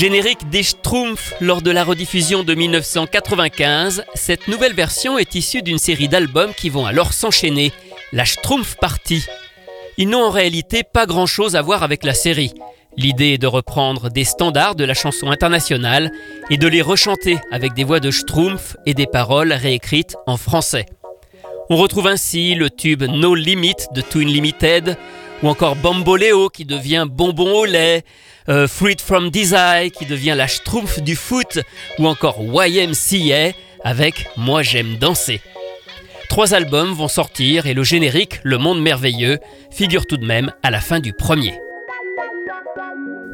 Générique 0.02 0.50
des 0.50 0.64
Schtroumpfs 0.64 1.32
lors 1.40 1.62
de 1.62 1.70
la 1.70 1.84
rediffusion 1.84 2.42
de 2.42 2.54
1995, 2.54 4.02
cette 4.16 4.48
nouvelle 4.48 4.74
version 4.74 5.16
est 5.16 5.36
issue 5.36 5.62
d'une 5.62 5.78
série 5.78 6.08
d'albums 6.08 6.54
qui 6.54 6.70
vont 6.70 6.86
alors 6.86 7.12
s'enchaîner, 7.12 7.70
la 8.12 8.24
Schtroumpf 8.24 8.74
Party. 8.80 9.24
Ils 9.98 10.08
n'ont 10.08 10.24
en 10.24 10.30
réalité 10.30 10.82
pas 10.82 11.06
grand-chose 11.06 11.54
à 11.54 11.62
voir 11.62 11.84
avec 11.84 12.02
la 12.02 12.14
série. 12.14 12.52
L'idée 12.96 13.34
est 13.34 13.38
de 13.38 13.46
reprendre 13.46 14.10
des 14.10 14.24
standards 14.24 14.74
de 14.74 14.82
la 14.82 14.94
chanson 14.94 15.30
internationale 15.30 16.10
et 16.50 16.56
de 16.56 16.66
les 16.66 16.82
rechanter 16.82 17.38
avec 17.52 17.72
des 17.72 17.84
voix 17.84 18.00
de 18.00 18.10
Schtroumpf 18.10 18.76
et 18.86 18.94
des 18.94 19.06
paroles 19.06 19.52
réécrites 19.52 20.16
en 20.26 20.36
français. 20.36 20.86
On 21.70 21.76
retrouve 21.76 22.06
ainsi 22.06 22.54
le 22.54 22.70
tube 22.70 23.04
No 23.04 23.34
Limit 23.34 23.76
de 23.94 24.00
Twin 24.00 24.28
Limited, 24.28 24.96
ou 25.42 25.48
encore 25.48 25.76
Bamboleo 25.76 26.48
qui 26.48 26.64
devient 26.64 27.06
Bonbon 27.08 27.52
au 27.52 27.64
lait, 27.64 28.04
euh, 28.48 28.66
Fruit 28.68 28.96
from 29.02 29.30
Desire 29.30 29.90
qui 29.96 30.06
devient 30.06 30.34
la 30.36 30.46
Schtroumpf 30.46 31.00
du 31.00 31.16
foot, 31.16 31.60
ou 31.98 32.06
encore 32.06 32.40
YMCA 32.40 33.56
avec 33.84 34.26
Moi 34.36 34.62
j'aime 34.62 34.96
danser. 34.98 35.40
Trois 36.28 36.54
albums 36.54 36.92
vont 36.92 37.08
sortir 37.08 37.66
et 37.66 37.74
le 37.74 37.84
générique 37.84 38.40
Le 38.42 38.58
Monde 38.58 38.80
Merveilleux 38.80 39.38
figure 39.70 40.06
tout 40.06 40.16
de 40.16 40.26
même 40.26 40.52
à 40.62 40.70
la 40.70 40.80
fin 40.80 40.98
du 40.98 41.12
premier. 41.12 41.58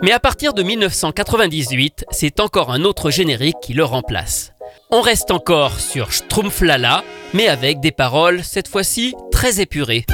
Mais 0.03 0.13
à 0.13 0.21
partir 0.21 0.53
de 0.53 0.63
1998, 0.63 2.05
c'est 2.11 2.41
encore 2.41 2.71
un 2.71 2.85
autre 2.85 3.11
générique 3.11 3.57
qui 3.63 3.75
le 3.75 3.85
remplace. 3.85 4.53
On 4.91 5.03
reste 5.03 5.31
encore 5.31 5.81
sur 5.81 6.13
Schtroumpflala, 6.13 7.05
mais 7.35 7.47
avec 7.47 7.79
des 7.79 7.93
paroles 7.93 8.43
cette 8.43 8.69
fois-ci 8.69 9.15
très 9.31 9.61
épurées. 9.61 10.07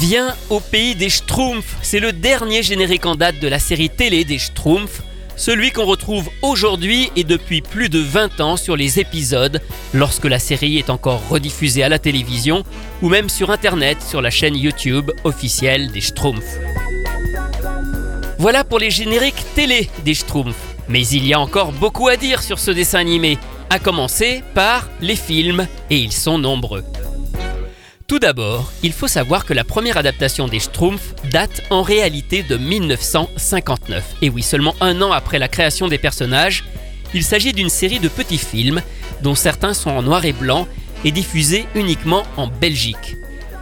Viens 0.00 0.36
au 0.48 0.60
pays 0.60 0.94
des 0.94 1.10
Schtroumpfs. 1.10 1.76
C'est 1.82 1.98
le 1.98 2.12
dernier 2.12 2.62
générique 2.62 3.04
en 3.04 3.16
date 3.16 3.40
de 3.40 3.48
la 3.48 3.58
série 3.58 3.90
télé 3.90 4.24
des 4.24 4.38
Schtroumpfs, 4.38 5.02
celui 5.34 5.72
qu'on 5.72 5.86
retrouve 5.86 6.30
aujourd'hui 6.40 7.10
et 7.16 7.24
depuis 7.24 7.62
plus 7.62 7.88
de 7.88 7.98
20 7.98 8.40
ans 8.40 8.56
sur 8.56 8.76
les 8.76 9.00
épisodes, 9.00 9.60
lorsque 9.92 10.26
la 10.26 10.38
série 10.38 10.78
est 10.78 10.88
encore 10.88 11.28
rediffusée 11.28 11.82
à 11.82 11.88
la 11.88 11.98
télévision 11.98 12.62
ou 13.02 13.08
même 13.08 13.28
sur 13.28 13.50
internet 13.50 14.00
sur 14.00 14.22
la 14.22 14.30
chaîne 14.30 14.56
YouTube 14.56 15.10
officielle 15.24 15.90
des 15.90 16.00
Schtroumpfs. 16.00 16.58
Voilà 18.38 18.62
pour 18.62 18.78
les 18.78 18.92
génériques 18.92 19.44
télé 19.56 19.90
des 20.04 20.14
Schtroumpfs. 20.14 20.76
Mais 20.88 21.04
il 21.08 21.26
y 21.26 21.34
a 21.34 21.40
encore 21.40 21.72
beaucoup 21.72 22.06
à 22.06 22.16
dire 22.16 22.40
sur 22.40 22.60
ce 22.60 22.70
dessin 22.70 23.00
animé, 23.00 23.36
à 23.68 23.80
commencer 23.80 24.44
par 24.54 24.88
les 25.00 25.16
films, 25.16 25.66
et 25.90 25.96
ils 25.96 26.12
sont 26.12 26.38
nombreux. 26.38 26.84
Tout 28.08 28.18
d'abord, 28.18 28.72
il 28.82 28.94
faut 28.94 29.06
savoir 29.06 29.44
que 29.44 29.52
la 29.52 29.64
première 29.64 29.98
adaptation 29.98 30.48
des 30.48 30.60
Schtroumpfs 30.60 31.14
date 31.30 31.60
en 31.68 31.82
réalité 31.82 32.42
de 32.42 32.56
1959. 32.56 34.16
Et 34.22 34.30
oui, 34.30 34.42
seulement 34.42 34.74
un 34.80 35.02
an 35.02 35.12
après 35.12 35.38
la 35.38 35.46
création 35.46 35.88
des 35.88 35.98
personnages, 35.98 36.64
il 37.12 37.22
s'agit 37.22 37.52
d'une 37.52 37.68
série 37.68 37.98
de 37.98 38.08
petits 38.08 38.38
films, 38.38 38.80
dont 39.22 39.34
certains 39.34 39.74
sont 39.74 39.90
en 39.90 40.00
noir 40.00 40.24
et 40.24 40.32
blanc 40.32 40.66
et 41.04 41.10
diffusés 41.10 41.66
uniquement 41.74 42.22
en 42.38 42.46
Belgique. 42.46 43.16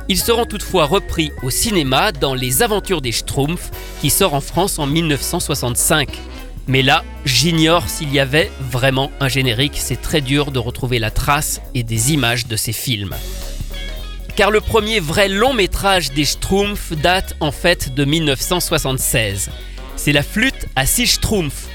Ils 0.09 0.21
seront 0.21 0.47
toutefois 0.47 0.85
repris 0.85 1.33
au 1.43 1.51
cinéma 1.51 2.13
dans 2.13 2.35
Les 2.35 2.63
Aventures 2.63 3.03
des 3.03 3.11
Schtroumpfs, 3.11 3.73
qui 4.01 4.11
sort 4.11 4.35
en 4.35 4.41
France 4.41 4.79
en 4.79 4.87
1965. 4.87 6.09
Mais 6.69 6.83
là, 6.83 7.03
j'ignore 7.25 7.89
s'il 7.89 8.15
y 8.15 8.21
avait 8.21 8.53
vraiment 8.61 9.11
un 9.19 9.29
générique, 9.29 9.75
c'est 9.75 10.01
très 10.01 10.21
dur 10.21 10.53
de 10.53 10.61
retrouver 10.61 11.01
la 11.01 11.11
trace 11.11 11.61
et 11.75 11.83
des 11.83 12.13
images 12.13 12.47
de 12.47 12.55
ces 12.55 12.73
films 12.73 13.17
car 14.37 14.51
le 14.51 14.61
premier 14.61 15.01
vrai 15.01 15.29
long 15.29 15.55
métrage 15.55 16.13
des 16.13 16.27
Schtroumpfs 16.27 16.93
date 16.93 17.35
en 17.41 17.51
fait 17.51 17.95
de 17.95 18.05
1976. 18.05 19.51
C'est 19.97 20.13
la 20.13 20.23
flûte 20.23 20.67
à 20.77 20.85
six 20.85 21.07
Schtroumpfs. 21.07 21.69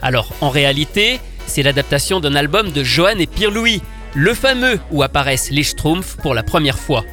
Alors 0.00 0.28
en 0.40 0.48
réalité, 0.48 1.18
c'est 1.46 1.64
l'adaptation 1.64 2.20
d'un 2.20 2.36
album 2.36 2.70
de 2.70 2.84
Johan 2.84 3.18
et 3.18 3.26
Pierre-Louis, 3.26 3.82
le 4.14 4.32
fameux 4.32 4.78
où 4.92 5.02
apparaissent 5.02 5.50
les 5.50 5.64
Schtroumpfs 5.64 6.16
pour 6.22 6.34
la 6.34 6.44
première 6.44 6.78
fois. 6.78 7.04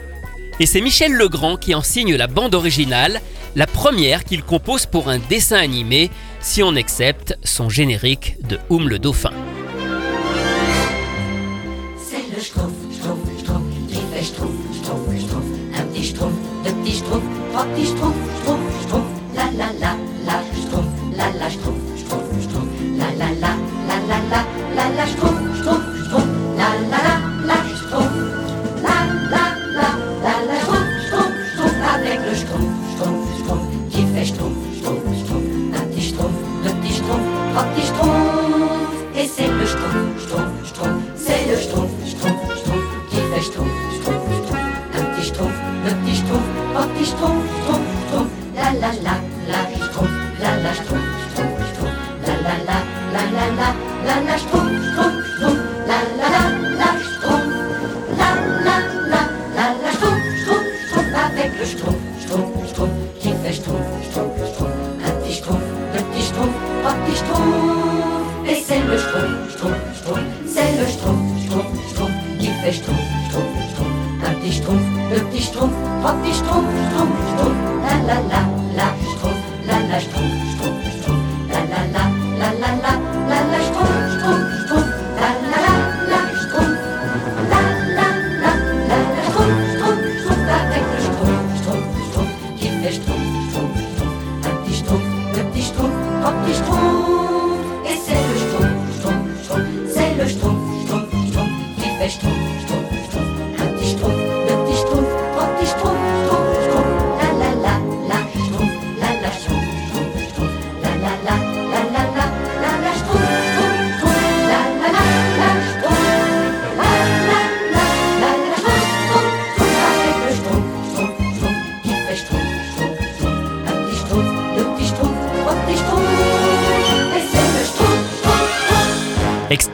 Et 0.59 0.67
c'est 0.67 0.81
Michel 0.81 1.13
Legrand 1.13 1.57
qui 1.57 1.73
en 1.73 1.81
signe 1.81 2.15
la 2.15 2.27
bande 2.27 2.53
originale, 2.53 3.21
la 3.55 3.65
première 3.65 4.23
qu'il 4.23 4.43
compose 4.43 4.85
pour 4.85 5.09
un 5.09 5.17
dessin 5.17 5.57
animé, 5.57 6.11
si 6.41 6.61
on 6.61 6.75
accepte 6.75 7.35
son 7.43 7.69
générique 7.69 8.35
de 8.47 8.59
Oum 8.69 8.87
le 8.87 8.99
Dauphin. 8.99 9.31
Trois 17.73 18.10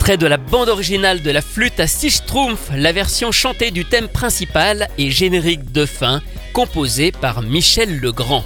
Extrait 0.07 0.25
de 0.25 0.27
la 0.27 0.37
bande 0.37 0.69
originale 0.69 1.21
de 1.21 1.31
la 1.31 1.41
flûte 1.41 1.81
à 1.81 1.85
six 1.85 2.11
schtroumpfs, 2.11 2.71
la 2.73 2.93
version 2.93 3.33
chantée 3.33 3.71
du 3.71 3.83
thème 3.83 4.07
principal 4.07 4.87
et 4.97 5.11
générique 5.11 5.73
de 5.73 5.85
fin, 5.85 6.21
composé 6.53 7.11
par 7.11 7.41
Michel 7.41 7.99
Legrand. 7.99 8.45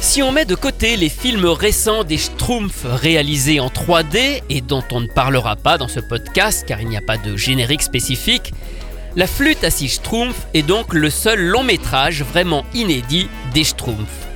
Si 0.00 0.22
on 0.22 0.30
met 0.30 0.44
de 0.44 0.54
côté 0.54 0.96
les 0.96 1.08
films 1.08 1.46
récents 1.46 2.04
des 2.04 2.16
Schtroumpfs 2.16 2.84
réalisés 2.84 3.58
en 3.58 3.70
3D 3.70 4.42
et 4.48 4.60
dont 4.60 4.84
on 4.92 5.00
ne 5.00 5.08
parlera 5.08 5.56
pas 5.56 5.78
dans 5.78 5.88
ce 5.88 5.98
podcast 5.98 6.64
car 6.64 6.80
il 6.80 6.86
n'y 6.86 6.96
a 6.96 7.02
pas 7.02 7.18
de 7.18 7.36
générique 7.36 7.82
spécifique, 7.82 8.52
La 9.16 9.26
flûte 9.26 9.64
à 9.64 9.70
six 9.70 9.88
Schtroumpfs 9.88 10.46
est 10.54 10.62
donc 10.62 10.94
le 10.94 11.10
seul 11.10 11.40
long 11.40 11.64
métrage 11.64 12.22
vraiment 12.22 12.64
inédit 12.72 13.28
des 13.52 13.64
Schtroumpfs. 13.64 14.27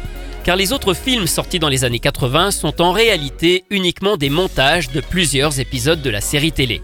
Car 0.44 0.56
les 0.56 0.72
autres 0.72 0.94
films 0.94 1.28
sortis 1.28 1.60
dans 1.60 1.68
les 1.68 1.84
années 1.84 2.00
80 2.00 2.50
sont 2.50 2.82
en 2.82 2.90
réalité 2.90 3.64
uniquement 3.70 4.16
des 4.16 4.30
montages 4.30 4.90
de 4.90 5.00
plusieurs 5.00 5.60
épisodes 5.60 6.02
de 6.02 6.10
la 6.10 6.20
série 6.20 6.50
télé. 6.50 6.82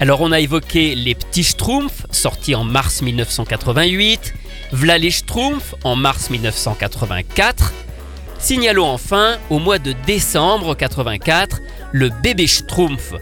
Alors 0.00 0.22
on 0.22 0.32
a 0.32 0.40
évoqué 0.40 0.94
Les 0.94 1.14
Petits 1.14 1.44
Schtroumpfs, 1.44 2.06
sortis 2.10 2.54
en 2.54 2.64
mars 2.64 3.02
1988, 3.02 4.32
V'là 4.72 4.96
les 4.96 5.10
Schtroumpfs 5.10 5.74
en 5.84 5.94
mars 5.94 6.30
1984, 6.30 7.74
signalons 8.38 8.86
enfin 8.86 9.36
au 9.50 9.58
mois 9.58 9.78
de 9.78 9.94
décembre 10.06 10.74
84 10.74 11.60
le 11.92 12.08
bébé 12.22 12.46
Schtroumpf. 12.46 13.12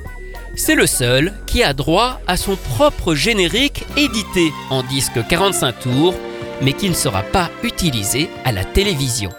C'est 0.57 0.77
le 0.77 0.87
seul 0.87 1.33
qui 1.47 1.65
a 1.65 1.75
droit 1.75 2.21
à 2.29 2.37
son 2.37 2.55
propre 2.55 3.17
générique 3.17 3.85
édité 3.97 4.53
en 4.71 4.85
disque 4.85 5.19
45 5.29 5.81
tours, 5.81 6.15
mais 6.63 6.75
qui 6.75 6.89
ne 6.89 6.95
sera 6.95 7.23
pas 7.23 7.51
utilisé 7.65 8.31
à 8.45 8.53
la 8.53 8.65
télévision. 8.65 9.31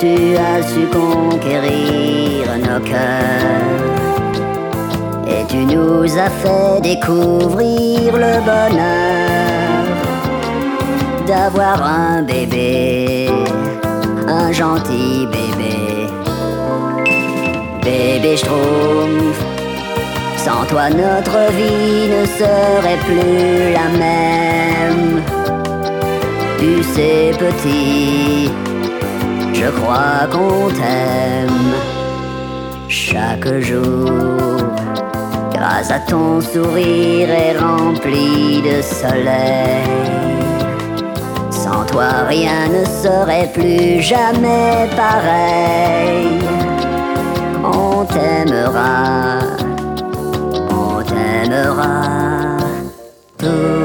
Tu 0.00 0.34
as 0.34 0.62
su 0.62 0.86
conquérir 0.86 2.46
nos 2.58 2.80
cœurs. 2.80 3.90
Et 5.28 5.44
tu 5.46 5.58
nous 5.58 6.04
as 6.18 6.30
fait 6.30 6.80
découvrir 6.80 8.16
le 8.16 8.34
bonheur 8.50 9.84
d'avoir 11.26 11.82
un 11.82 12.22
bébé, 12.22 13.28
un 14.26 14.50
gentil 14.50 15.26
bébé. 15.26 15.76
Bébé 17.82 18.36
Schtroumpf, 18.36 19.38
sans 20.38 20.64
toi 20.70 20.88
notre 20.88 21.38
vie 21.58 22.08
ne 22.14 22.24
serait 22.40 23.00
plus 23.06 23.72
la 23.78 23.88
même. 23.98 25.22
Tu 26.58 26.82
sais 26.82 27.32
petit, 27.38 28.50
je 29.52 29.66
crois 29.70 30.26
qu'on 30.30 30.68
t'aime 30.70 31.74
chaque 32.88 33.60
jour. 33.60 34.10
Grâce 35.52 35.90
à 35.90 35.98
ton 36.00 36.40
sourire 36.40 37.30
est 37.30 37.58
rempli 37.58 38.62
de 38.62 38.80
soleil. 38.82 39.88
Sans 41.50 41.84
toi 41.84 42.24
rien 42.28 42.68
ne 42.68 42.84
serait 42.84 43.50
plus 43.52 44.00
jamais 44.00 44.88
pareil. 44.96 46.40
On 47.62 48.04
t'aimera, 48.04 49.38
on 50.70 51.02
t'aimera 51.02 52.56
toujours. 53.38 53.79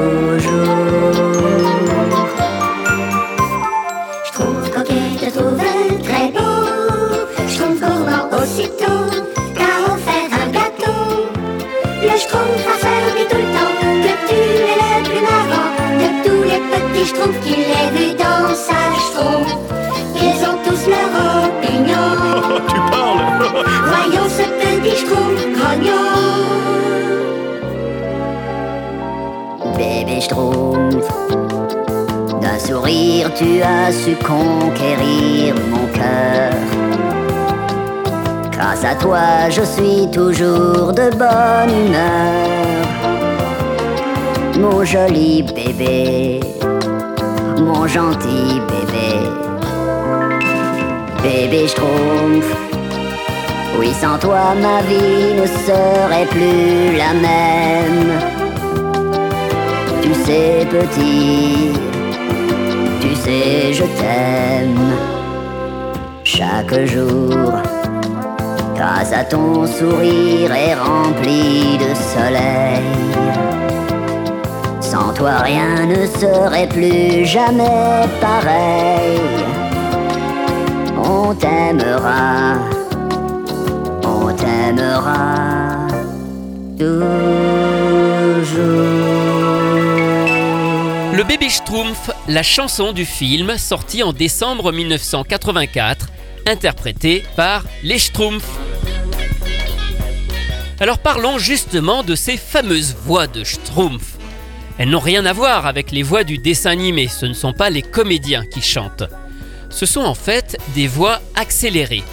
Petits 17.06 17.14
schtroumpfs 17.14 17.40
qu'il 17.40 17.60
ait 17.60 17.90
vu 17.92 18.14
dans 18.14 18.54
sa 18.54 18.94
schtroumpf. 18.98 19.56
Ils 20.16 20.44
ont 20.44 20.58
tous 20.64 20.88
leur 20.88 21.10
opinion. 21.44 22.08
tu 22.68 22.76
parles 22.90 23.26
Voyons 23.84 24.28
ce 24.28 24.42
petit 24.42 24.96
schtroumpf 24.96 25.42
grognon. 25.56 26.06
Bébé 29.76 30.20
Schtroumpf, 30.20 31.08
d'un 32.40 32.58
sourire 32.58 33.30
tu 33.34 33.62
as 33.62 33.92
su 33.92 34.14
conquérir 34.16 35.54
mon 35.70 35.86
cœur. 35.92 36.52
Grâce 38.52 38.84
à 38.84 38.94
toi, 38.94 39.50
je 39.50 39.62
suis 39.62 40.10
toujours 40.10 40.92
de 40.94 41.10
bonne 41.10 41.86
humeur. 41.86 42.56
Mon 44.58 44.82
joli 44.84 45.42
bébé, 45.42 46.40
mon 47.60 47.86
gentil 47.86 48.60
bébé. 48.68 49.10
Bébé 51.22 51.66
Schtroumpf, 51.68 52.46
oui, 53.78 53.92
sans 53.92 54.18
toi, 54.18 54.54
ma 54.60 54.80
vie 54.82 55.34
ne 55.40 55.46
serait 55.46 56.26
plus 56.26 56.96
la 56.96 57.12
même. 57.14 58.12
Tu 60.02 60.14
sais, 60.14 60.66
petit, 60.70 61.72
tu 63.00 63.14
sais, 63.14 63.72
je 63.72 63.84
t'aime. 63.98 64.92
Chaque 66.24 66.86
jour, 66.86 67.52
grâce 68.76 69.12
à 69.12 69.24
ton 69.24 69.66
sourire 69.66 70.52
est 70.52 70.74
rempli 70.74 71.78
de 71.78 71.94
soleil. 71.94 73.65
Sans 74.96 75.12
toi, 75.12 75.40
rien 75.40 75.84
ne 75.84 76.06
serait 76.06 76.66
plus 76.66 77.26
jamais 77.26 78.06
pareil. 78.18 79.20
On 80.96 81.34
t'aimera, 81.34 82.54
on 84.02 84.32
t'aimera 84.34 85.86
toujours. 86.78 86.96
Le 91.12 91.24
bébé 91.24 91.50
Schtroumpf, 91.50 92.10
la 92.26 92.42
chanson 92.42 92.94
du 92.94 93.04
film 93.04 93.58
sortie 93.58 94.02
en 94.02 94.14
décembre 94.14 94.72
1984, 94.72 96.06
interprétée 96.46 97.22
par 97.36 97.64
les 97.82 97.98
Schtroumpfs. 97.98 98.58
Alors 100.80 100.98
parlons 100.98 101.36
justement 101.36 102.02
de 102.02 102.14
ces 102.14 102.38
fameuses 102.38 102.96
voix 103.04 103.26
de 103.26 103.44
Schtroumpf. 103.44 104.15
Elles 104.78 104.90
n'ont 104.90 105.00
rien 105.00 105.24
à 105.24 105.32
voir 105.32 105.66
avec 105.66 105.90
les 105.90 106.02
voix 106.02 106.22
du 106.22 106.36
dessin 106.36 106.70
animé, 106.70 107.08
ce 107.08 107.24
ne 107.24 107.32
sont 107.32 107.54
pas 107.54 107.70
les 107.70 107.82
comédiens 107.82 108.44
qui 108.44 108.60
chantent. 108.60 109.04
Ce 109.70 109.86
sont 109.86 110.02
en 110.02 110.14
fait 110.14 110.58
des 110.74 110.86
voix 110.86 111.20
accélérées. 111.34 112.04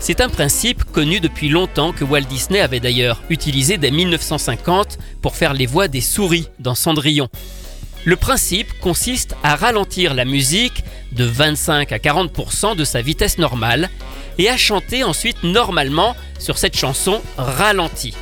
C'est 0.00 0.20
un 0.20 0.28
principe 0.28 0.84
connu 0.84 1.20
depuis 1.20 1.48
longtemps 1.50 1.92
que 1.92 2.04
Walt 2.04 2.22
Disney 2.22 2.60
avait 2.60 2.80
d'ailleurs 2.80 3.22
utilisé 3.30 3.76
dès 3.76 3.90
1950 3.90 4.98
pour 5.22 5.36
faire 5.36 5.52
les 5.52 5.66
voix 5.66 5.88
des 5.88 6.00
souris 6.00 6.48
dans 6.58 6.74
Cendrillon. 6.74 7.28
Le 8.04 8.16
principe 8.16 8.72
consiste 8.80 9.36
à 9.42 9.56
ralentir 9.56 10.14
la 10.14 10.24
musique 10.24 10.82
de 11.12 11.24
25 11.24 11.92
à 11.92 11.98
40% 11.98 12.74
de 12.74 12.84
sa 12.84 13.02
vitesse 13.02 13.38
normale 13.38 13.90
et 14.38 14.48
à 14.48 14.56
chanter 14.56 15.04
ensuite 15.04 15.42
normalement 15.42 16.16
sur 16.38 16.56
cette 16.56 16.76
chanson 16.76 17.20
ralentie. 17.36 18.14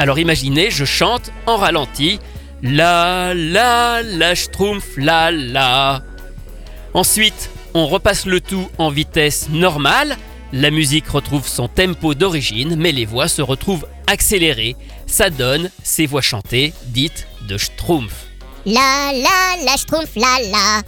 Alors 0.00 0.18
imaginez, 0.18 0.70
je 0.70 0.84
chante 0.84 1.30
en 1.46 1.56
ralenti 1.56 2.18
La 2.62 3.32
la 3.34 4.02
la 4.02 4.34
schtroumpf 4.34 4.98
la 4.98 5.30
la. 5.30 6.02
Ensuite, 6.92 7.48
on 7.72 7.86
repasse 7.86 8.26
le 8.26 8.42
tout 8.42 8.68
en 8.76 8.90
vitesse 8.90 9.48
normale. 9.48 10.16
La 10.52 10.70
musique 10.70 11.08
retrouve 11.08 11.48
son 11.48 11.68
tempo 11.68 12.12
d'origine, 12.12 12.76
mais 12.76 12.92
les 12.92 13.06
voix 13.06 13.28
se 13.28 13.40
retrouvent 13.40 13.86
accélérées. 14.06 14.76
Ça 15.06 15.30
donne 15.30 15.70
ces 15.82 16.04
voix 16.04 16.20
chantées 16.20 16.74
dites 16.88 17.26
de 17.48 17.56
schtroumpf. 17.56 18.26
La 18.66 19.10
la 19.14 19.64
la 19.64 19.76
schtroumpf 19.78 20.10
la 20.16 20.38
la. 20.50 20.82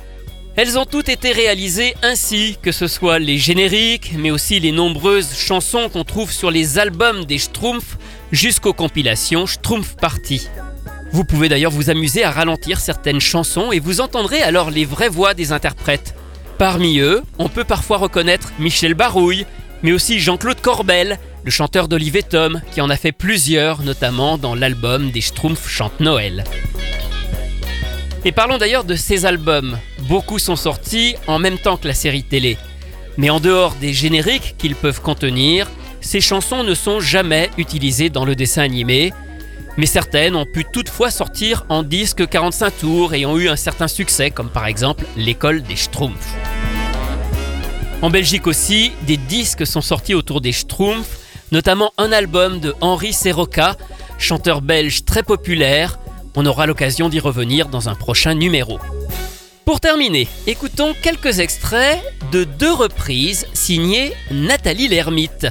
Elles 0.57 0.79
ont 0.79 0.85
toutes 0.85 1.09
été 1.09 1.33
réalisées 1.33 1.95
ainsi, 2.03 2.59
que 2.61 2.73
ce 2.73 2.87
soit 2.87 3.19
les 3.19 3.39
génériques, 3.39 4.13
mais 4.19 4.31
aussi 4.31 4.61
les 4.61 4.73
nombreuses 4.73 5.35
chansons 5.35 5.89
qu'on 5.89 6.05
trouve 6.05 6.31
sur 6.31 6.51
les 6.51 6.79
albums 6.79 7.25
des 7.25 7.39
Schtroumpfs 7.39 7.97
jusqu'aux 8.31 8.75
compilations 8.75 9.47
Schtroumpf 9.47 9.97
Party. 9.97 10.47
Vous 11.13 11.25
pouvez 11.25 11.51
d'ailleurs 11.51 11.71
vous 11.71 11.91
amuser 11.91 12.25
à 12.25 12.31
ralentir 12.31 12.81
certaines 12.81 13.21
chansons 13.21 13.71
et 13.71 13.81
vous 13.81 14.01
entendrez 14.01 14.43
alors 14.43 14.71
les 14.71 14.87
vraies 14.87 15.11
voix 15.11 15.35
des 15.35 15.53
interprètes. 15.53 16.15
Parmi 16.57 17.01
eux, 17.01 17.23
on 17.39 17.51
peut 17.51 17.65
parfois 17.65 17.99
reconnaître 17.99 18.53
Michel 18.59 18.95
Barouille, 18.95 19.45
mais 19.83 19.93
aussi 19.93 20.21
Jean-Claude 20.21 20.61
Corbel, 20.63 21.19
le 21.45 21.51
chanteur 21.51 21.89
d'Olive 21.89 22.23
Tom, 22.23 22.63
qui 22.73 22.81
en 22.81 22.89
a 22.89 22.97
fait 22.97 23.13
plusieurs, 23.13 23.83
notamment 23.83 24.39
dans 24.39 24.55
l'album 24.55 25.11
des 25.11 25.21
Schtroumpfs 25.21 25.69
chantent 25.69 26.01
Noël. 26.01 26.45
Et 28.25 28.33
parlons 28.33 28.57
d'ailleurs 28.57 28.85
de 28.85 28.95
ces 28.95 29.27
albums. 29.27 29.79
Beaucoup 30.09 30.39
sont 30.39 30.57
sortis 30.57 31.17
en 31.27 31.39
même 31.39 31.59
temps 31.59 31.77
que 31.77 31.89
la 31.89 31.95
série 31.95 32.23
télé. 32.23 32.57
Mais 33.19 33.29
en 33.29 33.41
dehors 33.41 33.75
des 33.75 33.93
génériques 33.93 34.55
qu'ils 34.57 34.77
peuvent 34.77 35.03
contenir, 35.03 35.69
ces 36.01 36.21
chansons 36.21 36.65
ne 36.65 36.75
sont 36.75 37.01
jamais 37.01 37.51
utilisées 37.59 38.09
dans 38.09 38.25
le 38.25 38.37
dessin 38.37 38.63
animé. 38.63 39.13
Mais 39.79 39.87
certaines 39.87 40.37
ont 40.37 40.45
pu 40.45 40.65
toutefois 40.65 41.11
sortir 41.11 41.65
en 41.69 41.83
disque 41.83 42.29
45 42.29 42.79
tours 42.79 43.15
et 43.15 43.25
ont 43.25 43.39
eu 43.39 43.49
un 43.49 43.57
certain 43.57 43.89
succès, 43.89 44.31
comme 44.31 44.51
par 44.51 44.67
exemple 44.67 45.05
l'école 45.17 45.63
des 45.63 45.77
Schtroumpfs. 45.77 46.35
En 48.03 48.11
Belgique 48.11 48.47
aussi, 48.47 48.93
des 49.07 49.17
disques 49.17 49.67
sont 49.67 49.81
sortis 49.81 50.15
autour 50.15 50.41
des 50.41 50.53
Schtroumpfs, 50.53 51.21
notamment 51.53 51.93
un 51.99 52.13
album 52.13 52.61
de 52.61 52.75
Henri 52.81 53.13
Serroca, 53.13 53.77
chanteur 54.19 54.61
belge 54.61 55.05
très 55.05 55.23
populaire. 55.23 55.99
On 56.35 56.45
aura 56.45 56.67
l'occasion 56.67 57.09
d'y 57.09 57.21
revenir 57.21 57.69
dans 57.69 57.89
un 57.89 57.95
prochain 57.95 58.35
numéro. 58.35 58.79
Pour 59.65 59.81
terminer, 59.81 60.27
écoutons 60.47 60.93
quelques 61.03 61.39
extraits 61.39 62.03
de 62.33 62.45
deux 62.45 62.73
reprises 62.73 63.47
signées 63.53 64.13
Nathalie 64.31 64.89
Lermite. 64.89 65.47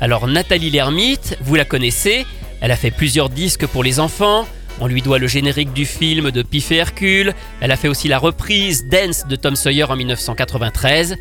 Alors 0.00 0.26
Nathalie 0.26 0.70
Lermite, 0.70 1.38
vous 1.40 1.54
la 1.54 1.64
connaissez, 1.64 2.26
elle 2.60 2.70
a 2.70 2.76
fait 2.76 2.90
plusieurs 2.90 3.28
disques 3.28 3.66
pour 3.66 3.84
les 3.84 4.00
enfants, 4.00 4.46
on 4.80 4.86
lui 4.86 5.02
doit 5.02 5.18
le 5.18 5.26
générique 5.26 5.72
du 5.72 5.86
film 5.86 6.30
de 6.30 6.42
Pif 6.42 6.70
et 6.70 6.76
Hercule, 6.76 7.34
elle 7.60 7.70
a 7.70 7.76
fait 7.76 7.88
aussi 7.88 8.08
la 8.08 8.18
reprise 8.18 8.86
Dance 8.88 9.26
de 9.26 9.36
Tom 9.36 9.56
Sawyer 9.56 9.84
en 9.84 9.96
1993, 9.96 11.16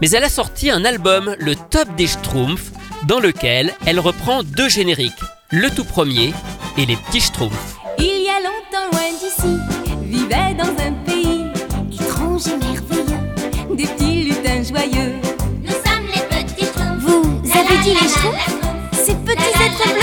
mais 0.00 0.10
elle 0.10 0.24
a 0.24 0.28
sorti 0.28 0.70
un 0.70 0.84
album, 0.84 1.34
le 1.38 1.54
Top 1.54 1.88
des 1.96 2.06
Schtroumpfs, 2.06 2.72
dans 3.06 3.20
lequel 3.20 3.72
elle 3.86 3.98
reprend 4.00 4.42
deux 4.42 4.68
génériques, 4.68 5.12
le 5.50 5.70
tout 5.70 5.84
premier 5.84 6.32
et 6.76 6.86
les 6.86 6.96
petits 6.96 7.20
Schtroumpfs. 7.20 7.76
Il 7.98 8.24
y 8.24 8.28
a 8.28 8.38
longtemps 8.40 8.88
loin 8.92 9.10
d'ici, 9.20 9.58
vivait 10.04 10.54
dans 10.54 10.70
un 10.82 10.92
pays 11.04 11.46
étrange 11.92 12.46
et 12.46 12.56
merveilleux, 12.56 13.76
des 13.76 13.84
petits 13.84 14.22
lutins 14.24 14.62
joyeux. 14.62 15.14
Nous 15.62 15.70
sommes 15.70 16.06
les 16.14 16.22
petits 16.22 16.64
schtroumpfs. 16.64 17.04
Vous 17.04 17.50
avez 17.50 17.78
dit 17.82 17.90
les 17.90 18.08
schtroumpfs? 18.08 18.56
Ces 18.92 19.14
petits 19.14 19.62
êtres 19.62 19.99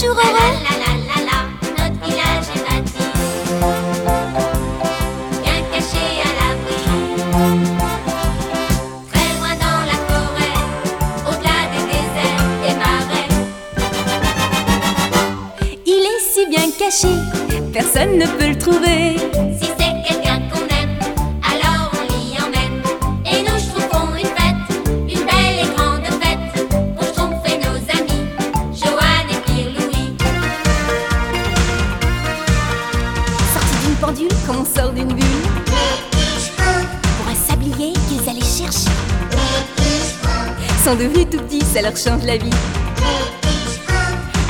toujours 0.00 0.16
heureux. 0.16 0.54
la, 0.64 0.74
la, 0.80 0.92
la, 1.28 1.38
Notre 1.76 1.98
village 2.04 2.48
est 2.54 2.62
bâti. 2.64 3.04
Bien 5.42 5.58
caché 5.72 6.04
à 6.24 6.30
l'abri. 6.38 6.78
Très 9.12 9.30
loin 9.36 9.54
dans 9.64 9.80
la 9.90 9.98
forêt 10.08 10.56
Au-delà 11.28 11.58
des 11.72 11.84
déserts 11.92 12.48
et 12.66 12.74
marais. 12.76 13.28
Il 15.86 16.02
est 16.06 16.22
si 16.32 16.42
bien 16.48 16.68
caché 16.78 17.12
Personne 17.72 18.12
ne 18.16 18.26
peut 18.26 18.48
le 18.48 18.56
trouver. 18.58 19.16
Sont 40.84 40.94
devenus 40.94 41.26
tout 41.30 41.36
petits, 41.36 41.60
ça 41.60 41.82
leur 41.82 41.94
change 41.94 42.24
la 42.24 42.38
vie. 42.38 42.50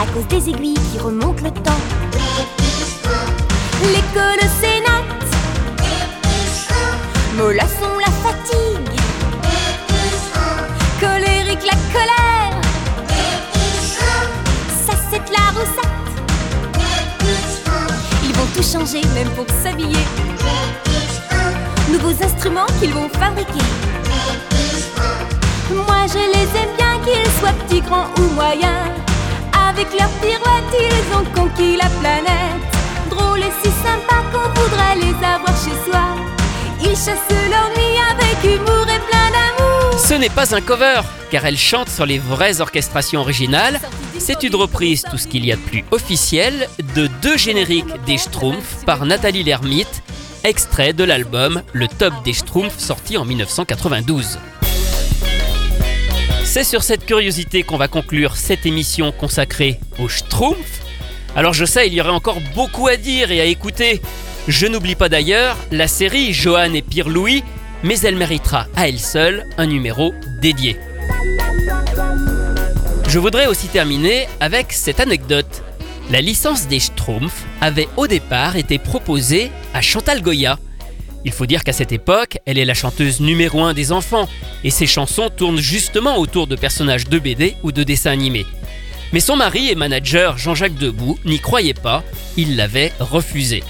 À 0.00 0.06
cause 0.14 0.28
des 0.28 0.48
aiguilles 0.48 0.78
qui 0.92 0.98
remontent 1.00 1.42
le 1.42 1.50
temps. 1.50 1.82
L'école 3.82 4.40
sénate. 4.60 5.30
Mollasson 7.36 7.98
la 7.98 8.12
fatigue. 8.22 9.00
Colérique 11.00 11.64
la 11.64 11.78
colère. 11.92 12.60
Ça 14.86 14.92
c'est 15.10 15.30
la 15.32 15.50
roussette. 15.50 16.06
Ils 18.24 18.32
vont 18.34 18.46
tout 18.54 18.62
changer, 18.62 19.00
même 19.14 19.30
pour 19.30 19.46
s'habiller. 19.64 20.04
Nouveaux 21.90 22.24
instruments 22.24 22.70
qu'ils 22.78 22.94
vont 22.94 23.08
fabriquer. 23.08 23.64
Moi 25.74 26.06
je 26.08 26.18
les 26.18 26.60
aime 26.60 26.74
bien, 26.76 26.98
qu'ils 27.04 27.30
soient 27.38 27.52
petits, 27.64 27.80
grands 27.80 28.08
ou 28.18 28.34
moyens. 28.34 28.90
Avec 29.68 29.88
leurs 29.98 30.10
pirouettes, 30.20 30.74
ils 30.78 31.16
ont 31.16 31.24
conquis 31.34 31.76
la 31.76 31.88
planète. 32.00 32.60
Drôles 33.08 33.40
et 33.40 33.52
si 33.62 33.70
sympas 33.70 34.22
qu'on 34.32 34.60
voudrait 34.60 34.96
les 34.96 35.14
avoir 35.24 35.56
chez 35.56 35.76
soi. 35.88 36.16
Ils 36.82 36.96
chassent 36.96 37.36
l'ennui 37.50 37.96
avec 38.10 38.44
humour 38.44 38.84
et 38.84 39.00
plein 39.08 39.30
d'amour. 39.30 39.98
Ce 39.98 40.14
n'est 40.14 40.28
pas 40.28 40.54
un 40.54 40.60
cover, 40.60 41.02
car 41.30 41.44
elle 41.44 41.58
chante 41.58 41.88
sur 41.88 42.06
les 42.06 42.18
vraies 42.18 42.60
orchestrations 42.60 43.20
originales. 43.20 43.80
C'est 44.18 44.42
une 44.42 44.56
reprise, 44.56 45.04
tout 45.08 45.18
ce 45.18 45.28
qu'il 45.28 45.46
y 45.46 45.52
a 45.52 45.56
de 45.56 45.60
plus 45.60 45.84
officiel, 45.92 46.68
de 46.94 47.08
deux 47.22 47.36
génériques 47.36 48.04
des 48.06 48.18
Schtroumpfs 48.18 48.84
par 48.84 49.06
Nathalie 49.06 49.44
Lermite, 49.44 50.02
extrait 50.44 50.92
de 50.92 51.04
l'album 51.04 51.62
Le 51.72 51.88
Top 51.88 52.12
des 52.24 52.32
Schtroumpfs 52.32 52.78
sorti 52.78 53.16
en 53.16 53.24
1992. 53.24 54.38
C'est 56.52 56.64
sur 56.64 56.82
cette 56.82 57.06
curiosité 57.06 57.62
qu'on 57.62 57.76
va 57.76 57.86
conclure 57.86 58.34
cette 58.36 58.66
émission 58.66 59.12
consacrée 59.12 59.78
aux 60.00 60.08
Schtroumpfs. 60.08 60.80
Alors 61.36 61.52
je 61.52 61.64
sais, 61.64 61.86
il 61.86 61.94
y 61.94 62.00
aurait 62.00 62.10
encore 62.10 62.40
beaucoup 62.56 62.88
à 62.88 62.96
dire 62.96 63.30
et 63.30 63.40
à 63.40 63.44
écouter. 63.44 64.02
Je 64.48 64.66
n'oublie 64.66 64.96
pas 64.96 65.08
d'ailleurs 65.08 65.56
la 65.70 65.86
série 65.86 66.32
Johan 66.32 66.74
et 66.74 66.82
Pierre 66.82 67.08
Louis, 67.08 67.44
mais 67.84 68.00
elle 68.00 68.16
méritera 68.16 68.66
à 68.74 68.88
elle 68.88 68.98
seule 68.98 69.46
un 69.58 69.66
numéro 69.66 70.12
dédié. 70.42 70.76
Je 73.06 73.20
voudrais 73.20 73.46
aussi 73.46 73.68
terminer 73.68 74.26
avec 74.40 74.72
cette 74.72 74.98
anecdote. 74.98 75.62
La 76.10 76.20
licence 76.20 76.66
des 76.66 76.80
Schtroumpfs 76.80 77.44
avait 77.60 77.88
au 77.96 78.08
départ 78.08 78.56
été 78.56 78.80
proposée 78.80 79.52
à 79.72 79.82
Chantal 79.82 80.20
Goya. 80.20 80.58
Il 81.24 81.32
faut 81.32 81.46
dire 81.46 81.64
qu'à 81.64 81.72
cette 81.72 81.92
époque, 81.92 82.38
elle 82.46 82.58
est 82.58 82.64
la 82.64 82.74
chanteuse 82.74 83.20
numéro 83.20 83.62
un 83.62 83.74
des 83.74 83.92
enfants, 83.92 84.28
et 84.64 84.70
ses 84.70 84.86
chansons 84.86 85.28
tournent 85.28 85.58
justement 85.58 86.18
autour 86.18 86.46
de 86.46 86.56
personnages 86.56 87.08
de 87.08 87.18
BD 87.18 87.56
ou 87.62 87.72
de 87.72 87.82
dessins 87.82 88.10
animés. 88.10 88.46
Mais 89.12 89.20
son 89.20 89.36
mari 89.36 89.68
et 89.68 89.74
manager 89.74 90.38
Jean-Jacques 90.38 90.76
Debout 90.76 91.18
n'y 91.24 91.40
croyait 91.40 91.74
pas, 91.74 92.04
il 92.36 92.56
l'avait 92.56 92.92
refusé. 93.00 93.62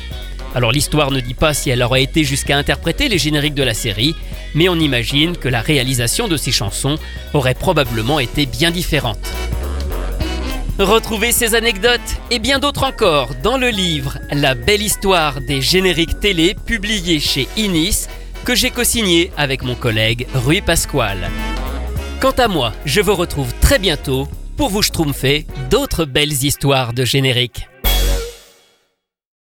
Alors 0.55 0.73
l'histoire 0.73 1.11
ne 1.11 1.21
dit 1.21 1.35
pas 1.35 1.55
si 1.55 1.71
elle 1.71 1.83
aurait 1.83 2.03
été 2.03 2.25
jusqu'à 2.25 2.57
interpréter 2.57 3.09
les 3.09 3.19
génériques 3.19 3.55
de 3.55 3.63
la 3.63 3.75
série, 3.75 4.15
mais 4.55 4.69
on 4.69 4.75
imagine 4.75 5.37
que 5.37 5.49
la 5.49 5.61
réalisation 5.61 6.29
de 6.29 6.37
ces 6.37 6.53
chansons 6.53 6.99
aurait 7.35 7.55
probablement 7.55 8.21
été 8.21 8.47
bien 8.47 8.71
différente. 8.71 9.19
Retrouvez 10.81 11.31
ces 11.31 11.55
anecdotes 11.55 12.01
et 12.31 12.39
bien 12.39 12.59
d'autres 12.59 12.85
encore 12.85 13.35
dans 13.43 13.59
le 13.59 13.69
livre 13.69 14.19
La 14.33 14.55
belle 14.55 14.81
histoire 14.81 15.43
des 15.43 15.61
génériques 15.61 16.21
télé 16.21 16.55
publié 16.55 17.21
chez 17.21 17.49
Inis 17.59 18.07
que 18.47 18.55
j'ai 18.55 18.71
co-signé 18.71 19.31
avec 19.37 19.63
mon 19.63 19.75
collègue 19.75 20.27
Rui 20.33 20.63
Pasquale. 20.63 21.29
Quant 22.19 22.31
à 22.31 22.49
moi, 22.49 22.73
je 22.87 23.03
vous 23.03 23.15
retrouve 23.15 23.53
très 23.61 23.79
bientôt 23.79 24.27
pour 24.57 24.71
vous 24.71 24.81
schtroumpfer 24.81 25.47
d'autres 25.69 26.07
belles 26.07 26.45
histoires 26.45 26.95
de 26.95 27.05
génériques. 27.05 27.70